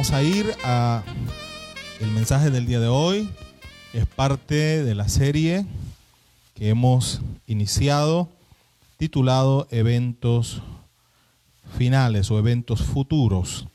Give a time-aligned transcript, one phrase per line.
[0.00, 1.02] vamos a ir a
[2.00, 3.28] el mensaje del día de hoy.
[3.92, 5.66] Es parte de la serie
[6.54, 8.30] que hemos iniciado
[8.96, 10.62] titulado Eventos
[11.76, 13.66] finales o eventos futuros.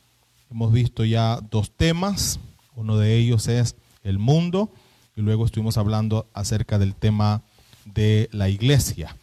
[0.50, 2.40] Hemos visto ya dos temas.
[2.74, 4.68] Uno de ellos es el mundo
[5.14, 7.42] y luego estuvimos hablando acerca del tema
[7.84, 9.16] de la iglesia.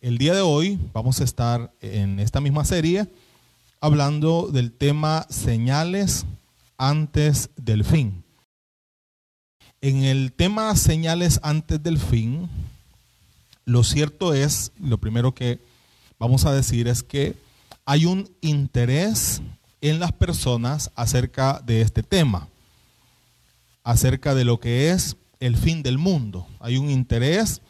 [0.00, 3.06] El día de hoy vamos a estar en esta misma serie
[3.80, 6.26] hablando del tema señales
[6.78, 8.24] antes del fin.
[9.80, 12.48] En el tema señales antes del fin,
[13.64, 15.60] lo cierto es, lo primero que
[16.18, 17.36] vamos a decir es que
[17.84, 19.42] hay un interés
[19.80, 22.48] en las personas acerca de este tema,
[23.84, 26.46] acerca de lo que es el fin del mundo.
[26.60, 27.60] Hay un interés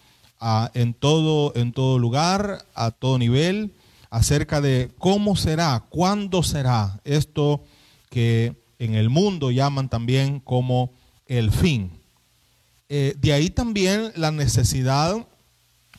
[0.74, 3.74] en, todo, en todo lugar, a todo nivel,
[4.10, 7.62] acerca de cómo será, cuándo será esto
[8.10, 10.92] que en el mundo llaman también como
[11.26, 11.92] el fin.
[12.88, 15.26] Eh, de ahí también la necesidad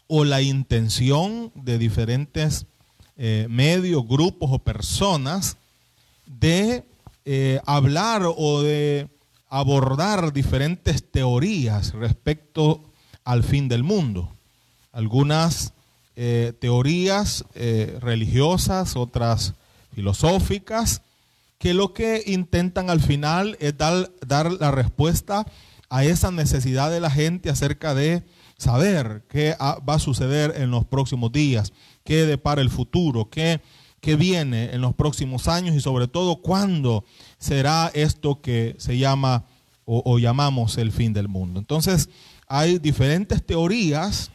[0.07, 2.65] o la intención de diferentes
[3.15, 5.57] eh, medios, grupos o personas
[6.25, 6.83] de
[7.25, 9.07] eh, hablar o de
[9.49, 12.83] abordar diferentes teorías respecto
[13.23, 14.31] al fin del mundo.
[14.91, 15.73] Algunas
[16.59, 17.45] teorías
[18.01, 19.53] religiosas, otras
[19.95, 21.01] filosóficas,
[21.59, 25.45] que lo que intentan al final es dar, dar la respuesta
[25.89, 28.23] a esa necesidad de la gente acerca de
[28.57, 33.61] saber qué va a suceder en los próximos días, qué depara el futuro, qué,
[33.99, 37.03] qué viene en los próximos años y sobre todo cuándo
[37.37, 39.45] será esto que se llama
[39.91, 41.59] o, llamamos el fin del mundo.
[41.59, 42.09] Entonces,
[42.47, 44.29] hay diferentes teorías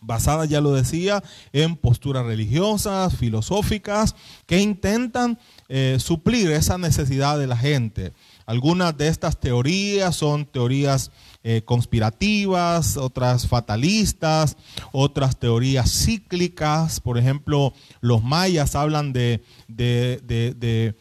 [0.00, 5.38] basada, ya lo decía, en posturas religiosas, filosóficas, que intentan
[5.72, 8.12] eh, suplir esa necesidad de la gente.
[8.44, 11.12] Algunas de estas teorías son teorías
[11.44, 14.56] eh, conspirativas, otras fatalistas,
[14.90, 16.98] otras teorías cíclicas.
[16.98, 20.96] Por ejemplo, los mayas hablan de, de, de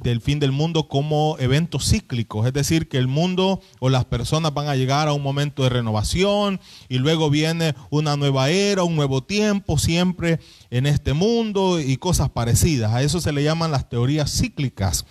[0.00, 4.52] del fin del mundo como eventos cíclicos, es decir, que el mundo o las personas
[4.52, 8.96] van a llegar a un momento de renovación y luego viene una nueva era, un
[8.96, 12.92] nuevo tiempo, siempre en este mundo y cosas parecidas.
[12.92, 15.06] A eso se le llaman las teorías cíclicas.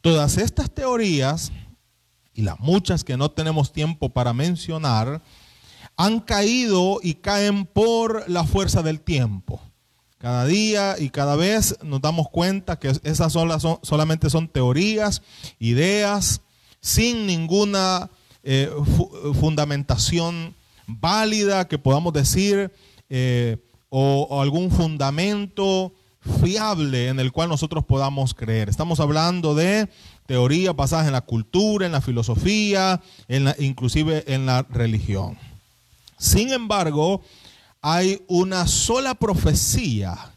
[0.00, 1.52] Todas estas teorías,
[2.32, 5.22] y las muchas que no tenemos tiempo para mencionar,
[5.96, 9.60] han caído y caen por la fuerza del tiempo.
[10.26, 13.48] Cada día y cada vez nos damos cuenta que esas son,
[13.82, 15.22] solamente son teorías,
[15.60, 16.40] ideas,
[16.80, 18.10] sin ninguna
[18.42, 18.68] eh,
[19.38, 20.56] fundamentación
[20.88, 22.72] válida que podamos decir
[23.08, 25.92] eh, o, algún fundamento
[26.40, 28.68] fiable en el cual nosotros podamos creer.
[28.68, 29.88] Estamos hablando de
[30.26, 35.38] teorías basadas en la cultura, en la filosofía, en inclusive en la religión.
[36.18, 37.22] Sin embargo,
[37.82, 40.32] hay una sola profecía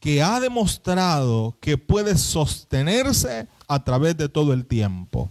[0.00, 5.30] que ha demostrado que puede sostenerse a través de todo el tiempo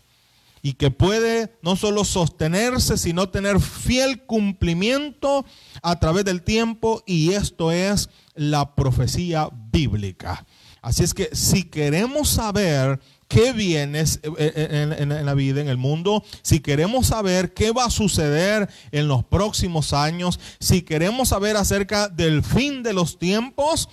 [0.62, 5.46] y que puede no solo sostenerse, sino tener fiel cumplimiento
[5.82, 10.46] a través del tiempo y esto es la profecía bíblica.
[10.82, 13.00] Así es que si queremos saber
[13.30, 14.08] qué viene eh,
[14.38, 19.08] eh, en, la vida, en el mundo, si queremos saber qué va a suceder en
[19.08, 23.88] los próximos años, si queremos saber acerca del fin de los tiempos,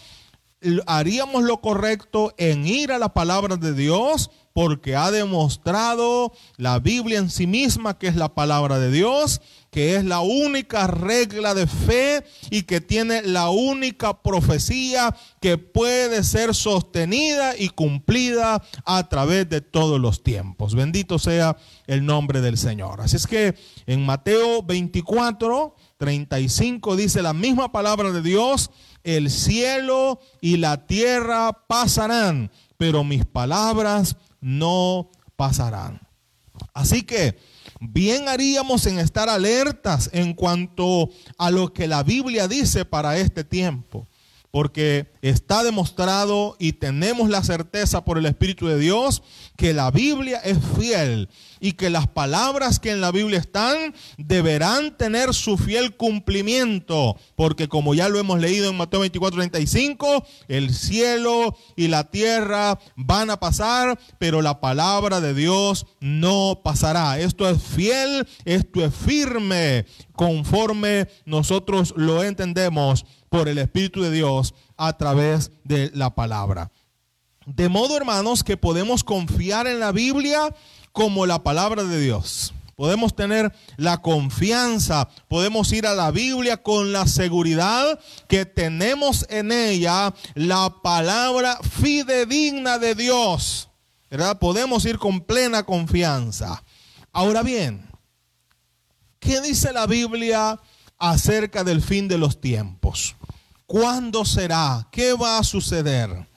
[0.86, 7.18] haríamos lo correcto en ir a la palabra de Dios porque ha demostrado la Biblia
[7.18, 9.42] en sí misma que es la palabra de Dios,
[9.76, 16.24] que es la única regla de fe y que tiene la única profecía que puede
[16.24, 20.74] ser sostenida y cumplida a través de todos los tiempos.
[20.74, 23.02] Bendito sea el nombre del Señor.
[23.02, 23.54] Así es que
[23.84, 28.70] en Mateo 24, 35 dice la misma palabra de Dios,
[29.04, 36.00] el cielo y la tierra pasarán, pero mis palabras no pasarán.
[36.72, 37.36] Así que
[37.80, 43.44] bien haríamos en estar alertas en cuanto a lo que la Biblia dice para este
[43.44, 44.08] tiempo
[44.56, 49.22] porque está demostrado y tenemos la certeza por el Espíritu de Dios
[49.58, 51.28] que la Biblia es fiel
[51.60, 57.68] y que las palabras que en la Biblia están deberán tener su fiel cumplimiento, porque
[57.68, 63.28] como ya lo hemos leído en Mateo 24, 35, el cielo y la tierra van
[63.28, 67.20] a pasar, pero la palabra de Dios no pasará.
[67.20, 74.54] Esto es fiel, esto es firme, conforme nosotros lo entendemos por el Espíritu de Dios
[74.76, 76.70] a través de la palabra.
[77.46, 80.54] De modo, hermanos, que podemos confiar en la Biblia
[80.92, 82.52] como la palabra de Dios.
[82.76, 89.50] Podemos tener la confianza, podemos ir a la Biblia con la seguridad que tenemos en
[89.50, 93.70] ella la palabra fidedigna de Dios.
[94.10, 94.38] ¿Verdad?
[94.38, 96.62] Podemos ir con plena confianza.
[97.12, 97.88] Ahora bien,
[99.20, 100.60] ¿qué dice la Biblia
[100.98, 103.16] acerca del fin de los tiempos?
[103.66, 104.88] ¿Cuándo será?
[104.92, 106.28] ¿Qué va a suceder?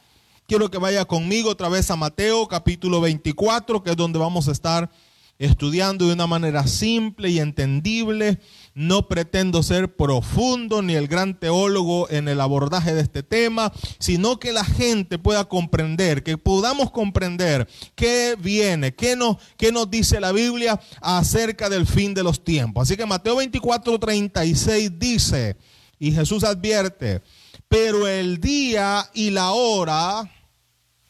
[0.47, 4.51] Quiero que vaya conmigo otra vez a Mateo capítulo 24, que es donde vamos a
[4.51, 4.89] estar
[5.39, 8.39] estudiando de una manera simple y entendible.
[8.75, 14.39] No pretendo ser profundo ni el gran teólogo en el abordaje de este tema, sino
[14.39, 20.19] que la gente pueda comprender, que podamos comprender qué viene, qué nos, qué nos dice
[20.19, 22.83] la Biblia acerca del fin de los tiempos.
[22.83, 25.57] Así que Mateo 24, 36 dice,
[25.97, 27.21] y Jesús advierte,
[27.67, 30.29] pero el día y la hora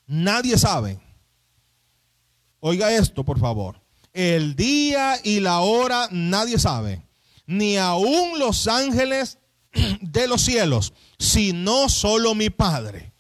[0.09, 0.99] Nadie sabe.
[2.59, 3.79] Oiga esto, por favor.
[4.19, 7.01] El día y la hora nadie sabe.
[7.45, 9.37] Ni aun los ángeles
[10.01, 13.13] de los cielos, sino solo mi Padre.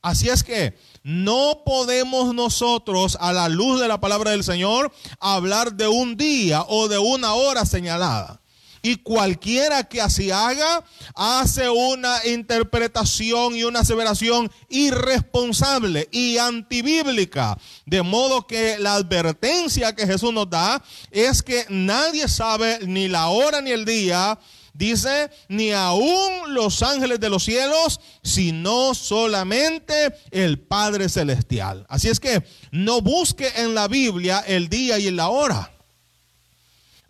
[0.00, 5.74] Así es que no podemos nosotros, a la luz de la palabra del Señor, hablar
[5.74, 8.40] de un día o de una hora señalada.
[8.84, 10.84] Y cualquiera que así haga,
[11.14, 17.56] hace una interpretación y una aseveración irresponsable y antibíblica.
[17.86, 23.28] De modo que la advertencia que Jesús nos da es que nadie sabe ni la
[23.28, 24.38] hora ni el día
[24.74, 31.86] dice, ni aún los ángeles de los cielos, sino solamente el Padre Celestial.
[31.88, 35.73] Así es que no busque en la Biblia el día y la hora.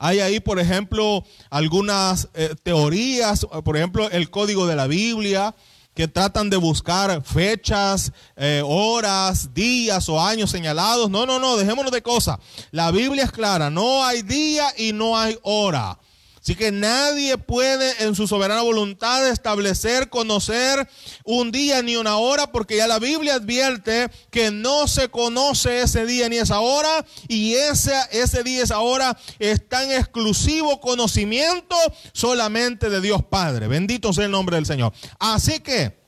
[0.05, 5.55] Hay ahí, por ejemplo, algunas eh, teorías, por ejemplo, el código de la Biblia,
[5.95, 11.09] que tratan de buscar fechas, eh, horas, días o años señalados.
[11.09, 12.39] No, no, no, dejémonos de cosas.
[12.71, 15.99] La Biblia es clara, no hay día y no hay hora.
[16.45, 20.87] Así que nadie puede en su soberana voluntad establecer, conocer
[21.25, 26.05] un día ni una hora, porque ya la Biblia advierte que no se conoce ese
[26.05, 31.77] día ni esa hora, y ese, ese día esa hora está en exclusivo conocimiento
[32.13, 33.67] solamente de Dios Padre.
[33.67, 34.93] Bendito sea el nombre del Señor.
[35.19, 36.04] Así que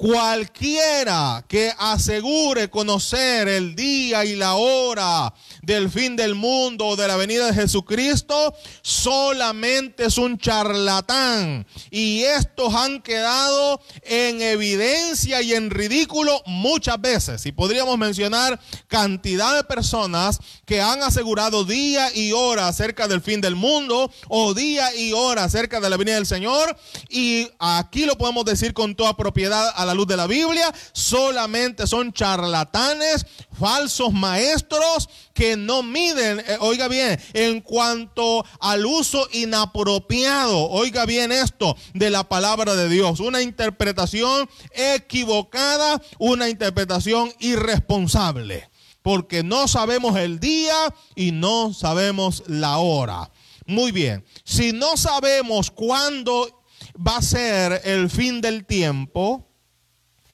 [0.00, 7.06] cualquiera que asegure conocer el día y la hora del fin del mundo o de
[7.06, 11.66] la venida de Jesucristo, solamente es un charlatán.
[11.90, 17.44] Y estos han quedado en evidencia y en ridículo muchas veces.
[17.44, 18.58] Y podríamos mencionar
[18.88, 24.54] cantidad de personas que han asegurado día y hora acerca del fin del mundo o
[24.54, 26.74] día y hora acerca de la venida del Señor.
[27.10, 31.84] Y aquí lo podemos decir con toda propiedad a la luz de la Biblia, solamente
[31.86, 33.26] son charlatanes,
[33.58, 41.32] falsos maestros que no miden, eh, oiga bien, en cuanto al uso inapropiado, oiga bien
[41.32, 43.18] esto, de la palabra de Dios.
[43.18, 48.70] Una interpretación equivocada, una interpretación irresponsable.
[49.02, 53.30] Porque no sabemos el día y no sabemos la hora.
[53.66, 56.62] Muy bien, si no sabemos cuándo
[56.96, 59.49] va a ser el fin del tiempo,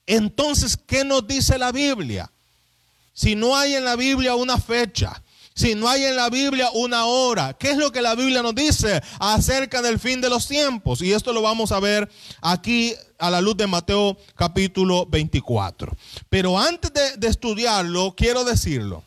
[0.07, 2.31] entonces, ¿qué nos dice la Biblia?
[3.13, 5.21] Si no hay en la Biblia una fecha,
[5.57, 8.53] si no hay en la Biblia una hora, ¿qué es lo que la Biblia nos
[8.53, 11.01] dice acerca del fin de los tiempos?
[11.01, 12.07] Y esto lo vamos a ver
[12.41, 15.91] aquí a la luz de Mateo capítulo 24.
[16.29, 19.03] Pero antes de, estudiarlo, quiero decirlo.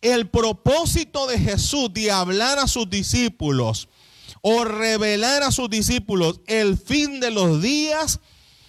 [0.00, 3.88] El propósito de Jesús de hablar a sus discípulos
[4.40, 8.20] o revelar a sus discípulos el fin de los días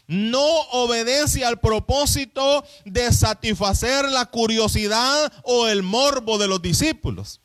[0.10, 7.42] no obedece al propósito de satisfacer la curiosidad o el morbo de los discípulos.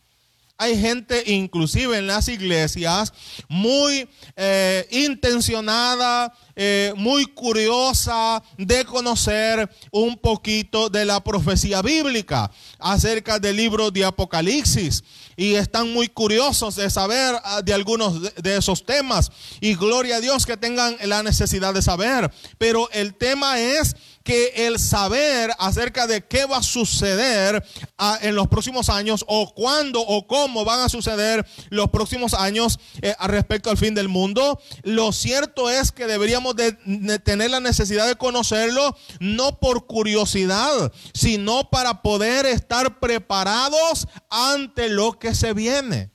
[0.57, 3.13] Hay gente, inclusive en las iglesias,
[3.49, 13.41] muy eh, intencionada, eh, muy curiosa de conocer un poquito de la profecía bíblica acerca
[13.41, 15.03] del libro de Apocalipsis
[15.37, 19.33] y están muy curiosos de saber ah, de algunos de esos temas.
[19.61, 22.31] Y gloria a Dios que tengan la necesidad de saber.
[22.59, 27.63] Pero el tema es que el saber acerca de qué va a suceder
[27.99, 32.81] ah, en los próximos años o cuándo o cómo van a suceder los próximos años
[33.03, 36.73] eh, respecto al fin del mundo, lo cierto es que deberíamos de
[37.21, 45.19] tener la necesidad de conocerlo no por curiosidad, sino para poder estar preparados ante lo
[45.19, 46.11] que se viene.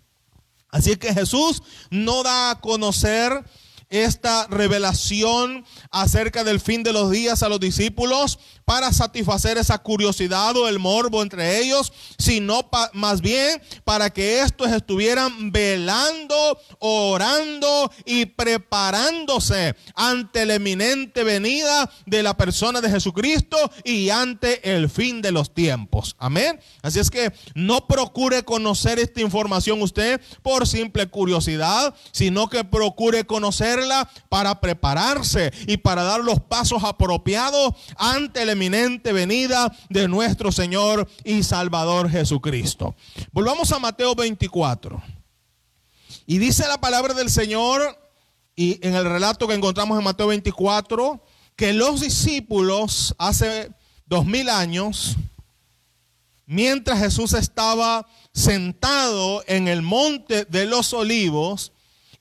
[0.72, 3.44] Así que Jesús no da a conocer
[3.90, 10.56] esta revelación acerca del fin de los días a los discípulos para satisfacer esa curiosidad
[10.56, 18.28] o el morbo entre ellos, sino más bien para que estos estuvieran velando, orando y
[18.28, 25.32] preparándose ante la eminente venida de la persona de Jesucristo y ante el fin de
[25.32, 26.16] los tiempos.
[26.20, 26.60] Amén.
[26.84, 33.26] Así es que no procure conocer esta información usted por simple curiosidad, sino que procure
[34.30, 41.08] para prepararse y para dar los pasos apropiados ante la eminente venida de nuestro Señor
[41.24, 42.96] y Salvador Jesucristo.
[43.32, 45.02] Volvamos a Mateo 24.
[46.26, 47.98] Y dice la palabra del Señor,
[48.56, 51.24] y en el relato que encontramos en Mateo 24,
[51.56, 53.72] que los discípulos hace
[54.06, 55.18] dos mil años,
[56.46, 61.72] mientras Jesús estaba sentado en el monte de los olivos,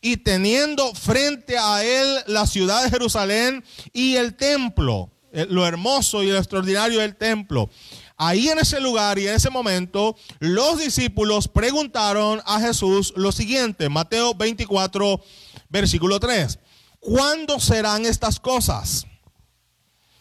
[0.01, 6.23] y teniendo frente a él la ciudad de Jerusalén y el templo, eh, lo hermoso
[6.23, 7.69] y lo extraordinario del templo.
[8.17, 13.89] Ahí en ese lugar y en ese momento, los discípulos preguntaron a Jesús lo siguiente,
[13.89, 15.23] Mateo 24,
[15.69, 16.59] versículo 3.
[16.99, 19.07] ¿Cuándo serán estas cosas?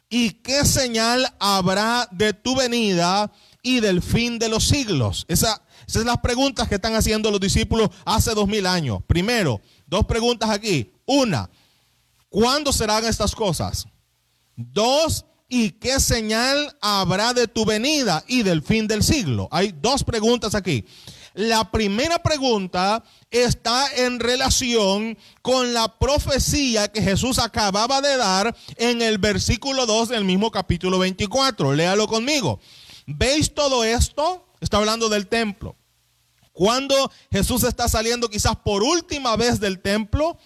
[0.10, 3.31] ¿Y qué señal habrá de tu venida
[3.63, 5.25] y del fin de los siglos?
[5.27, 9.00] Esa, esas son las preguntas que están haciendo los discípulos hace dos mil años.
[9.08, 10.91] Primero, dos preguntas aquí.
[11.06, 11.50] Una,
[12.27, 13.88] ¿cuándo serán estas cosas?
[14.58, 19.48] Dos, ¿y qué señal habrá de tu venida y del fin del siglo?
[19.50, 20.84] Hay dos preguntas aquí.
[21.34, 29.01] La primera pregunta está en relación con la profecía que Jesús acababa de dar en
[29.01, 31.74] el versículo 2 del mismo capítulo 24.
[31.74, 32.60] Léalo conmigo.
[33.06, 34.47] ¿Veis todo esto?
[34.60, 35.76] Está hablando del templo.
[36.52, 40.38] Cuando Jesús está saliendo quizás por última vez del templo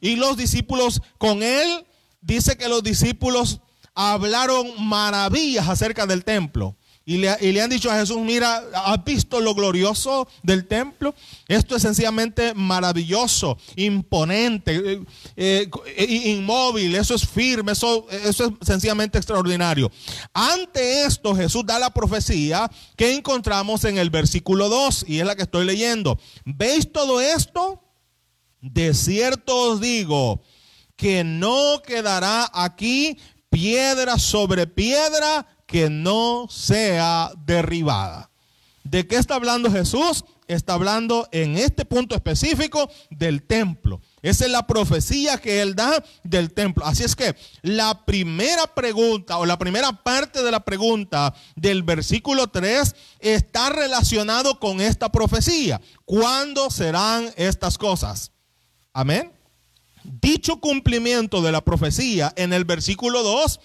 [0.00, 1.86] y los discípulos con él,
[2.22, 3.60] dice que los discípulos
[3.94, 6.76] hablaron maravillas acerca del templo.
[7.10, 11.12] Y le, han dicho a Jesús, mira, ¿has visto lo glorioso del templo?
[11.48, 15.02] Esto es sencillamente maravilloso, imponente,
[15.34, 19.90] eh, eh, inmóvil, eso es firme, eso, eso es sencillamente extraordinario.
[20.32, 25.34] Ante esto Jesús da la profecía que encontramos en el versículo 2 y es la
[25.34, 26.16] que estoy leyendo.
[26.44, 27.82] ¿Veis todo esto?
[28.60, 30.44] De cierto os digo
[30.94, 33.18] que no quedará aquí
[33.50, 38.28] piedra sobre piedra que no sea derribada.
[38.82, 40.24] ¿De qué está hablando Jesús?
[40.48, 44.00] Está hablando en este punto específico del templo.
[44.20, 46.84] Esa es la profecía que él da del templo.
[46.84, 52.48] Así es que la primera pregunta o la primera parte de la pregunta del versículo
[52.48, 55.80] 3 está relacionado con esta profecía.
[56.04, 58.32] ¿Cuándo serán estas cosas?
[58.92, 59.30] Amén.
[60.02, 63.60] Dicho cumplimiento de la profecía en el versículo 2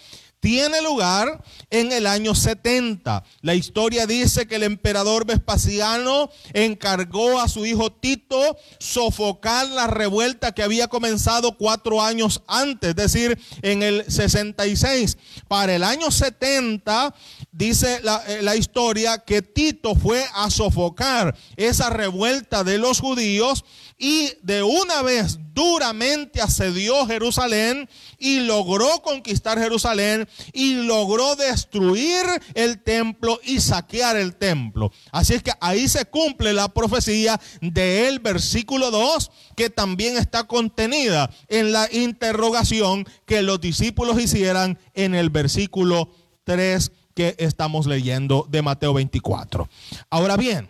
[0.46, 3.24] tiene lugar en el año 70.
[3.42, 10.52] La historia dice que el emperador Vespasiano encargó a su hijo Tito sofocar la revuelta
[10.52, 15.18] que había comenzado cuatro años antes, es decir, en el 66.
[15.48, 17.16] Para el año 70
[17.52, 23.66] dice la, eh, la, historia que Tito fue a sofocar esa revuelta de los judíos
[23.98, 32.26] y de una vez duramente asedió Jerusalén y logró conquistar Jerusalén y logró destruir
[32.56, 34.92] el templo y saquear el templo.
[35.12, 41.30] Así es que ahí se cumple la profecía del versículo 2 que también está contenida
[41.48, 46.10] en la interrogación que los discípulos hicieran en el versículo
[46.44, 49.70] 3 que estamos leyendo de Mateo 24.
[50.10, 50.70] Ahora bien,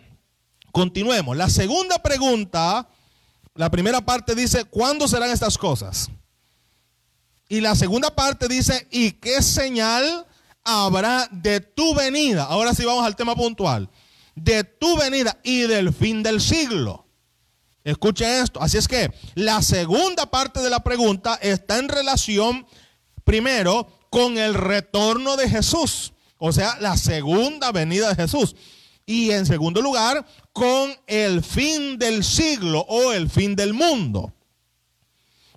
[0.70, 1.36] continuemos.
[1.36, 2.88] La segunda pregunta
[3.56, 6.10] la primera parte dice, ¿cuándo serán estas cosas?
[7.48, 10.26] Y la segunda parte dice, ¿y qué señal
[10.64, 12.44] habrá de tu venida?
[12.44, 13.88] Ahora sí vamos al tema puntual.
[14.34, 17.06] De tu venida y del fin del siglo.
[17.84, 18.60] Escuche esto.
[18.60, 22.66] Así es que la segunda parte de la pregunta está en relación,
[23.24, 26.12] primero, con el retorno de Jesús.
[26.38, 28.56] O sea, la segunda venida de Jesús.
[29.06, 34.32] Y en segundo lugar, con el fin del siglo o el fin del mundo.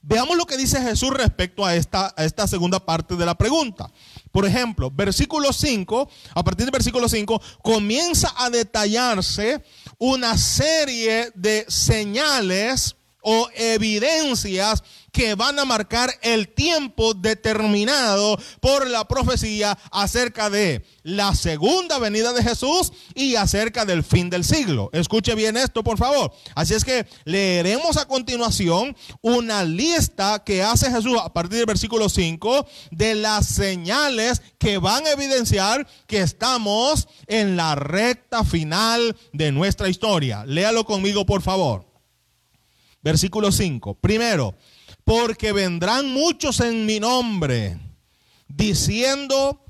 [0.01, 3.91] Veamos lo que dice Jesús respecto a esta, segunda parte de la pregunta.
[4.32, 9.63] Por ejemplo, versículo 5, a partir del versículo 5, comienza a detallarse
[9.98, 19.08] una serie de señales o evidencias que van a marcar el tiempo determinado por la
[19.08, 24.90] profecía acerca de la segunda venida de Jesús y acerca del fin del siglo.
[24.94, 26.32] Escuche bien esto, por favor.
[26.56, 32.10] Así es que leeremos a continuación una lista que hace Jesús a partir del versículo
[32.10, 39.52] 5 de las señales que van a evidenciar que estamos en la recta final de
[39.52, 40.46] nuestra historia.
[40.46, 41.88] Léalo conmigo, por favor.
[43.01, 43.96] Versículo 5.
[43.96, 44.56] Primero,
[45.03, 47.79] porque vendrán muchos en mi nombre,
[48.48, 49.63] diciendo,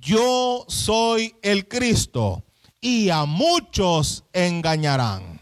[0.00, 2.44] yo soy el Cristo,
[2.80, 5.40] y a muchos engañarán.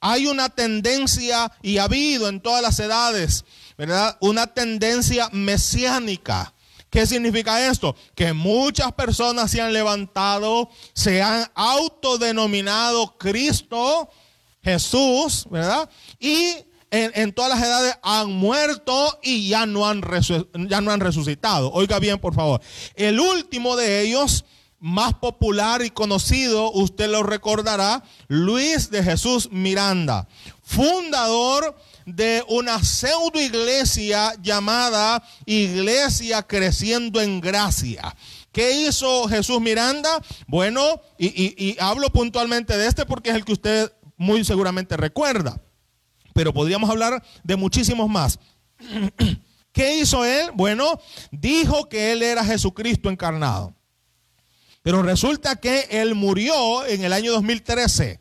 [0.00, 3.44] Hay una tendencia, y ha habido en todas las edades,
[3.76, 4.16] ¿verdad?
[4.20, 6.52] Una tendencia mesiánica.
[6.90, 7.94] ¿Qué significa esto?
[8.14, 14.08] Que muchas personas se han levantado, se han autodenominado Cristo,
[14.68, 15.88] Jesús, ¿verdad?
[16.18, 16.54] Y
[16.90, 20.02] en, todas las edades han muerto y ya no han,
[20.68, 21.70] ya no han resucitado.
[21.72, 22.60] Oiga bien, por favor.
[22.94, 24.44] El último de ellos,
[24.80, 30.28] más popular y conocido, usted lo recordará, Luis de Jesús Miranda,
[30.62, 38.16] fundador de una pseudo iglesia llamada Iglesia Creciendo en Gracia.
[38.50, 40.22] ¿Qué hizo Jesús Miranda?
[40.46, 45.62] Bueno, y hablo puntualmente de este porque es el que usted muy seguramente recuerda
[46.38, 48.38] pero podríamos hablar de muchísimos más.
[49.72, 50.52] ¿Qué hizo él?
[50.54, 51.00] Bueno,
[51.32, 53.74] dijo que él era Jesucristo encarnado.
[54.82, 58.20] Pero resulta que él murió en el año 2013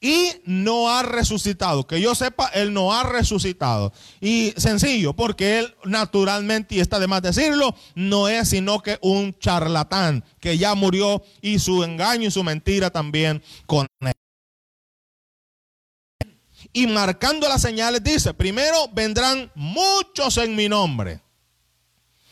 [0.00, 1.88] y no ha resucitado.
[1.88, 3.92] Que yo sepa, él no ha resucitado.
[4.20, 9.36] Y sencillo, porque él naturalmente, y está de más decirlo, no es sino que un
[9.40, 14.12] charlatán que ya murió y su engaño y su mentira también con él
[16.72, 21.20] y marcando las señales dice, primero vendrán muchos en mi nombre.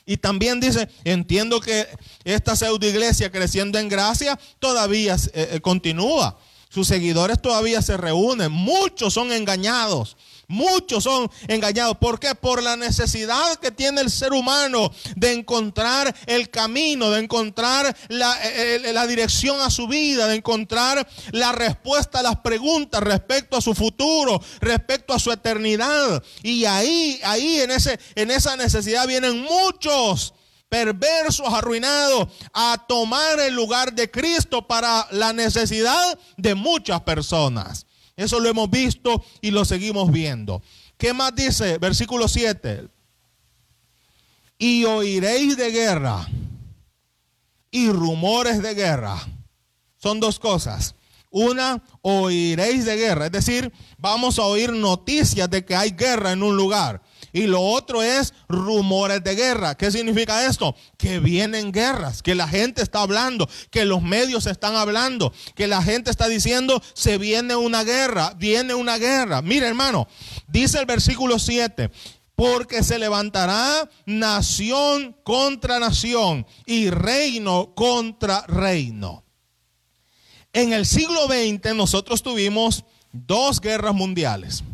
[0.07, 1.87] Y también dice, entiendo que
[2.25, 6.39] esta pseudo iglesia creciendo en gracia todavía eh, eh, continúa.
[6.69, 8.51] Sus seguidores todavía se reúnen.
[8.51, 10.17] Muchos son engañados.
[10.51, 11.97] Muchos son engañados.
[11.99, 12.35] ¿Por qué?
[12.35, 18.37] Por la necesidad que tiene el ser humano de encontrar el camino, de encontrar la,
[18.45, 23.57] eh, eh, la, dirección a su vida, de encontrar la respuesta a las preguntas respecto
[23.57, 26.21] a su futuro, respecto a su eternidad.
[26.43, 30.35] Y ahí, ahí en, ese, en esa necesidad vienen muchos
[30.69, 37.87] perversos, arruinados, a tomar el lugar de Cristo para la necesidad de muchas personas.
[38.21, 40.63] Eso lo hemos visto y lo seguimos viendo.
[40.99, 41.79] ¿Qué más dice?
[41.79, 42.87] Versículo 7.
[44.59, 46.29] Y oiréis de guerra
[47.71, 49.17] y rumores de guerra.
[49.97, 50.95] Son dos cosas.
[51.31, 53.25] Una, oiréis de guerra.
[53.27, 57.01] Es decir, vamos a oír noticias de que hay guerra en un lugar.
[57.33, 59.77] Y lo otro es rumores de guerra.
[59.77, 60.75] ¿Qué significa esto?
[60.97, 65.83] Que vienen guerras, que la gente está hablando, que los medios están hablando, que la
[65.83, 69.43] gente está diciendo, se viene una guerra, viene una guerra.
[69.43, 70.09] Mire hermano,
[70.49, 71.91] dice el versículo 7,
[72.35, 79.25] porque se levantará nación contra nación y reino contra reino.
[80.53, 84.65] En el siglo XX nosotros tuvimos dos guerras mundiales.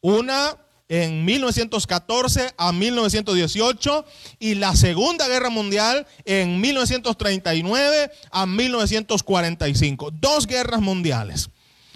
[0.00, 0.56] Una
[0.88, 4.04] en 1914 a 1918
[4.38, 10.10] y la Segunda Guerra Mundial en 1939 a 1945.
[10.12, 11.48] Dos guerras mundiales.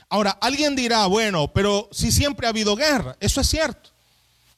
[0.09, 3.90] Ahora, alguien dirá, bueno, pero si siempre ha habido guerra, eso es cierto.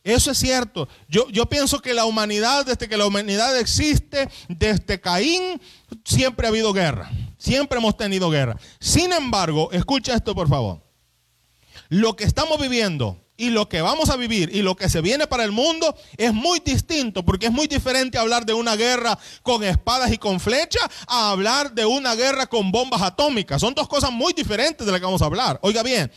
[0.03, 0.88] Eso es cierto.
[1.09, 5.61] Yo, yo pienso que la humanidad, desde que la humanidad existe, desde Caín,
[6.05, 7.11] siempre ha habido guerra.
[7.37, 8.57] Siempre hemos tenido guerra.
[8.79, 10.83] Sin embargo, escucha esto por favor.
[11.88, 15.26] Lo que estamos viviendo y lo que vamos a vivir y lo que se viene
[15.26, 19.64] para el mundo es muy distinto, porque es muy diferente hablar de una guerra con
[19.64, 23.62] espadas y con flechas a hablar de una guerra con bombas atómicas.
[23.62, 25.59] Son dos cosas muy diferentes de las que vamos a hablar.
[25.62, 26.12] Oiga bien,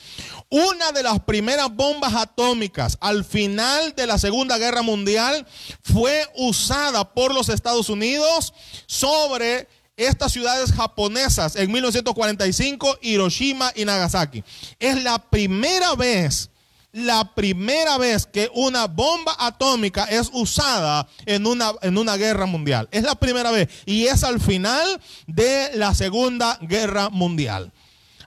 [0.49, 5.47] una de las primeras bombas atómicas al final de la Segunda Guerra Mundial
[5.81, 8.53] fue usada por los Estados Unidos
[8.86, 14.43] sobre estas ciudades japonesas en 1945, Hiroshima y Nagasaki.
[14.77, 16.49] Es la primera vez
[16.93, 22.88] la primera vez que una bomba atómica es usada en una, en una guerra mundial.
[22.91, 27.73] Es la primera vez y es al final de la Segunda Guerra Mundial.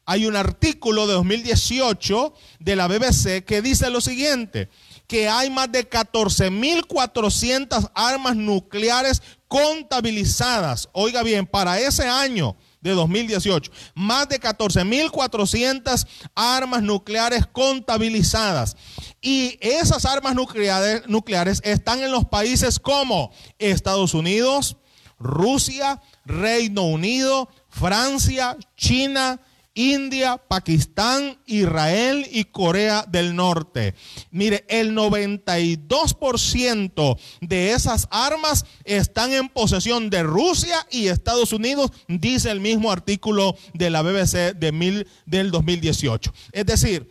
[0.05, 4.69] Hay un artículo de 2018 de la BBC que dice lo siguiente,
[5.07, 13.71] que hay más de 14.400 armas nucleares contabilizadas, oiga bien, para ese año de 2018.
[13.95, 18.77] Más de 14.400 armas nucleares contabilizadas.
[19.21, 24.77] Y esas armas nucleares, nucleares están en los países como Estados Unidos,
[25.19, 29.41] Rusia, Reino Unido, Francia, China,
[29.77, 33.95] India, Pakistán, Israel y Corea del Norte.
[34.31, 42.51] Mire, el 92% de esas armas están en posesión de Rusia y Estados Unidos, dice
[42.51, 46.33] el mismo artículo de la BBC de mil, del 2018.
[46.53, 47.09] Es decir,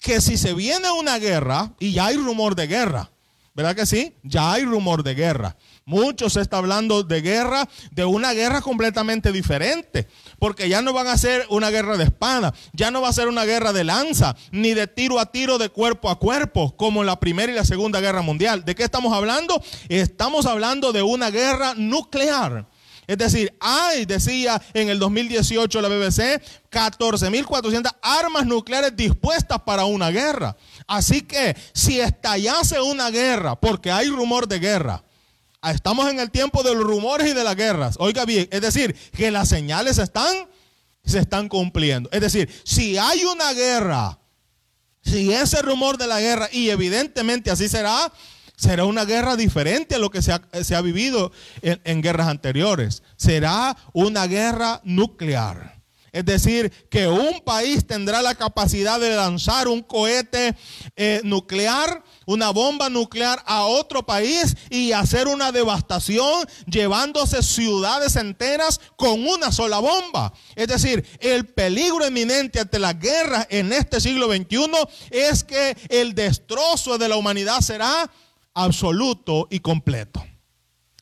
[0.00, 3.10] que si se viene una guerra, y ya hay rumor de guerra,
[3.54, 4.14] ¿verdad que sí?
[4.22, 5.56] Ya hay rumor de guerra.
[5.84, 10.06] Muchos se está hablando de guerra, de una guerra completamente diferente,
[10.38, 13.28] porque ya no van a ser una guerra de espada, ya no va a ser
[13.28, 17.20] una guerra de lanza, ni de tiro a tiro, de cuerpo a cuerpo, como la
[17.20, 18.64] Primera y la Segunda Guerra Mundial.
[18.64, 19.62] ¿De qué estamos hablando?
[19.88, 22.66] Estamos hablando de una guerra nuclear.
[23.08, 30.10] Es decir, hay, decía en el 2018 la BBC, 14.400 armas nucleares dispuestas para una
[30.10, 30.54] guerra.
[30.86, 35.02] Así que si estallase una guerra, porque hay rumor de guerra,
[35.62, 37.96] estamos en el tiempo de los rumores y de las guerras.
[37.98, 40.48] Oiga bien, es decir, que las señales están,
[41.04, 42.08] se están cumpliendo.
[42.12, 44.18] Es decir, si hay una guerra,
[45.02, 48.12] si ese rumor de la guerra, y evidentemente así será,
[48.56, 53.02] será una guerra diferente a lo que se ha, vivido en guerras anteriores.
[53.16, 55.77] Será una guerra nuclear.
[56.12, 60.56] Es decir, que un país tendrá la capacidad de lanzar un cohete
[60.96, 68.80] eh, nuclear, una bomba nuclear a otro país y hacer una devastación llevándose ciudades enteras
[68.96, 70.32] con una sola bomba.
[70.56, 74.70] Es decir, el peligro eminente ante la guerra en este siglo XXI
[75.10, 78.10] es que el destrozo de la humanidad será
[78.54, 80.24] absoluto y completo.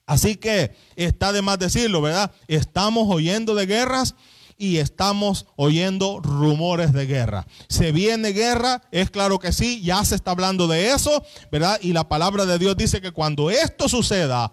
[0.06, 2.32] Así que está de más decirlo, ¿verdad?
[2.46, 4.14] Estamos oyendo de guerras
[4.58, 7.46] y estamos oyendo rumores de guerra.
[7.68, 8.82] ¿Se viene guerra?
[8.90, 11.78] Es claro que sí, ya se está hablando de eso, ¿verdad?
[11.82, 14.52] Y la palabra de Dios dice que cuando esto suceda,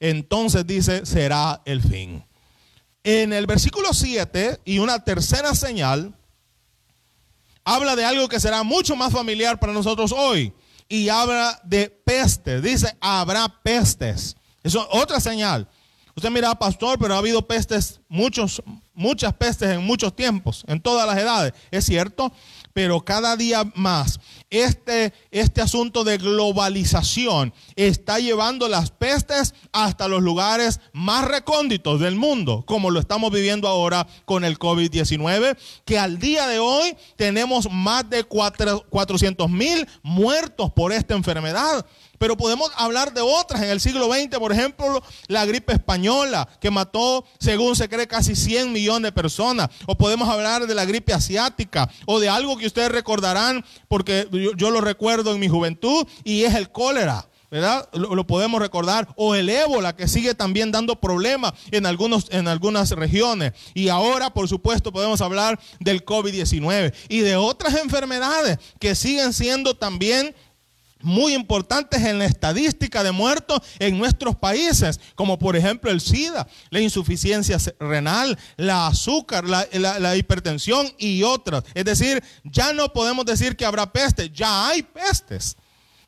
[0.00, 2.24] entonces dice, será el fin.
[3.04, 6.14] En el versículo 7 y una tercera señal,
[7.64, 10.52] habla de algo que será mucho más familiar para nosotros hoy.
[10.88, 12.62] Y habla de pestes.
[12.62, 14.36] Dice, habrá pestes.
[14.62, 15.68] Eso es otra señal.
[16.14, 18.62] Usted mira, pastor, pero ha habido pestes, muchos,
[18.94, 22.32] muchas pestes en muchos tiempos, en todas las edades, es cierto,
[22.74, 24.20] pero cada día más
[24.50, 32.16] este, este asunto de globalización está llevando las pestes hasta los lugares más recónditos del
[32.16, 37.70] mundo, como lo estamos viviendo ahora con el COVID-19, que al día de hoy tenemos
[37.70, 41.86] más de 400 mil muertos por esta enfermedad.
[42.22, 43.62] Pero podemos hablar de otras.
[43.62, 48.36] En el siglo XX, por ejemplo, la gripe española, que mató, según se cree, casi
[48.36, 49.70] 100 millones de personas.
[49.86, 54.70] O podemos hablar de la gripe asiática, o de algo que ustedes recordarán, porque yo,
[54.70, 57.28] lo recuerdo en mi juventud, y es el cólera.
[57.50, 57.88] ¿verdad?
[57.92, 59.08] Lo, podemos recordar.
[59.16, 63.52] O el ébola, que sigue también dando problemas en, en algunas regiones.
[63.74, 69.74] Y ahora, por supuesto, podemos hablar del COVID-19 y de otras enfermedades que siguen siendo
[69.76, 70.36] también
[71.02, 76.46] muy importantes en la estadística de muertos en nuestros países, como por ejemplo el SIDA,
[76.70, 81.64] la insuficiencia renal, la azúcar, la, hipertensión y otras.
[81.74, 85.56] Es decir, ya no podemos decir que habrá peste, ya hay pestes.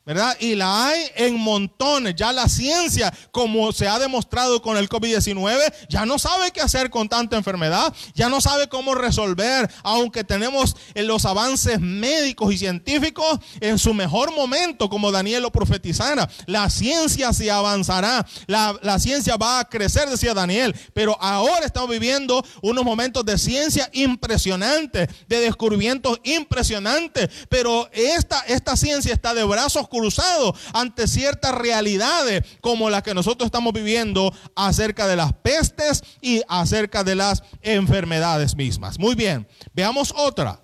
[0.07, 0.37] ¿Verdad?
[0.39, 2.15] Y la hay en montones.
[2.15, 6.91] Ya la ciencia, como se ha demostrado con el COVID-19, ya no sabe qué hacer
[6.91, 13.39] con tanta enfermedad, ya no sabe cómo resolver, aunque tenemos los avances médicos y científicos
[13.61, 16.29] en su mejor momento, como Daniel lo profetizara.
[16.47, 21.89] La ciencia se avanzará, la, la ciencia va a crecer, decía Daniel, pero ahora estamos
[21.89, 29.45] viviendo unos momentos de ciencia impresionantes, de descubrimientos impresionantes, pero esta, esta ciencia está de
[29.45, 36.03] brazos cruzado ante ciertas realidades como las que nosotros estamos viviendo acerca de las pestes
[36.21, 38.99] y acerca de las enfermedades mismas.
[38.99, 40.61] Muy bien, veamos otra.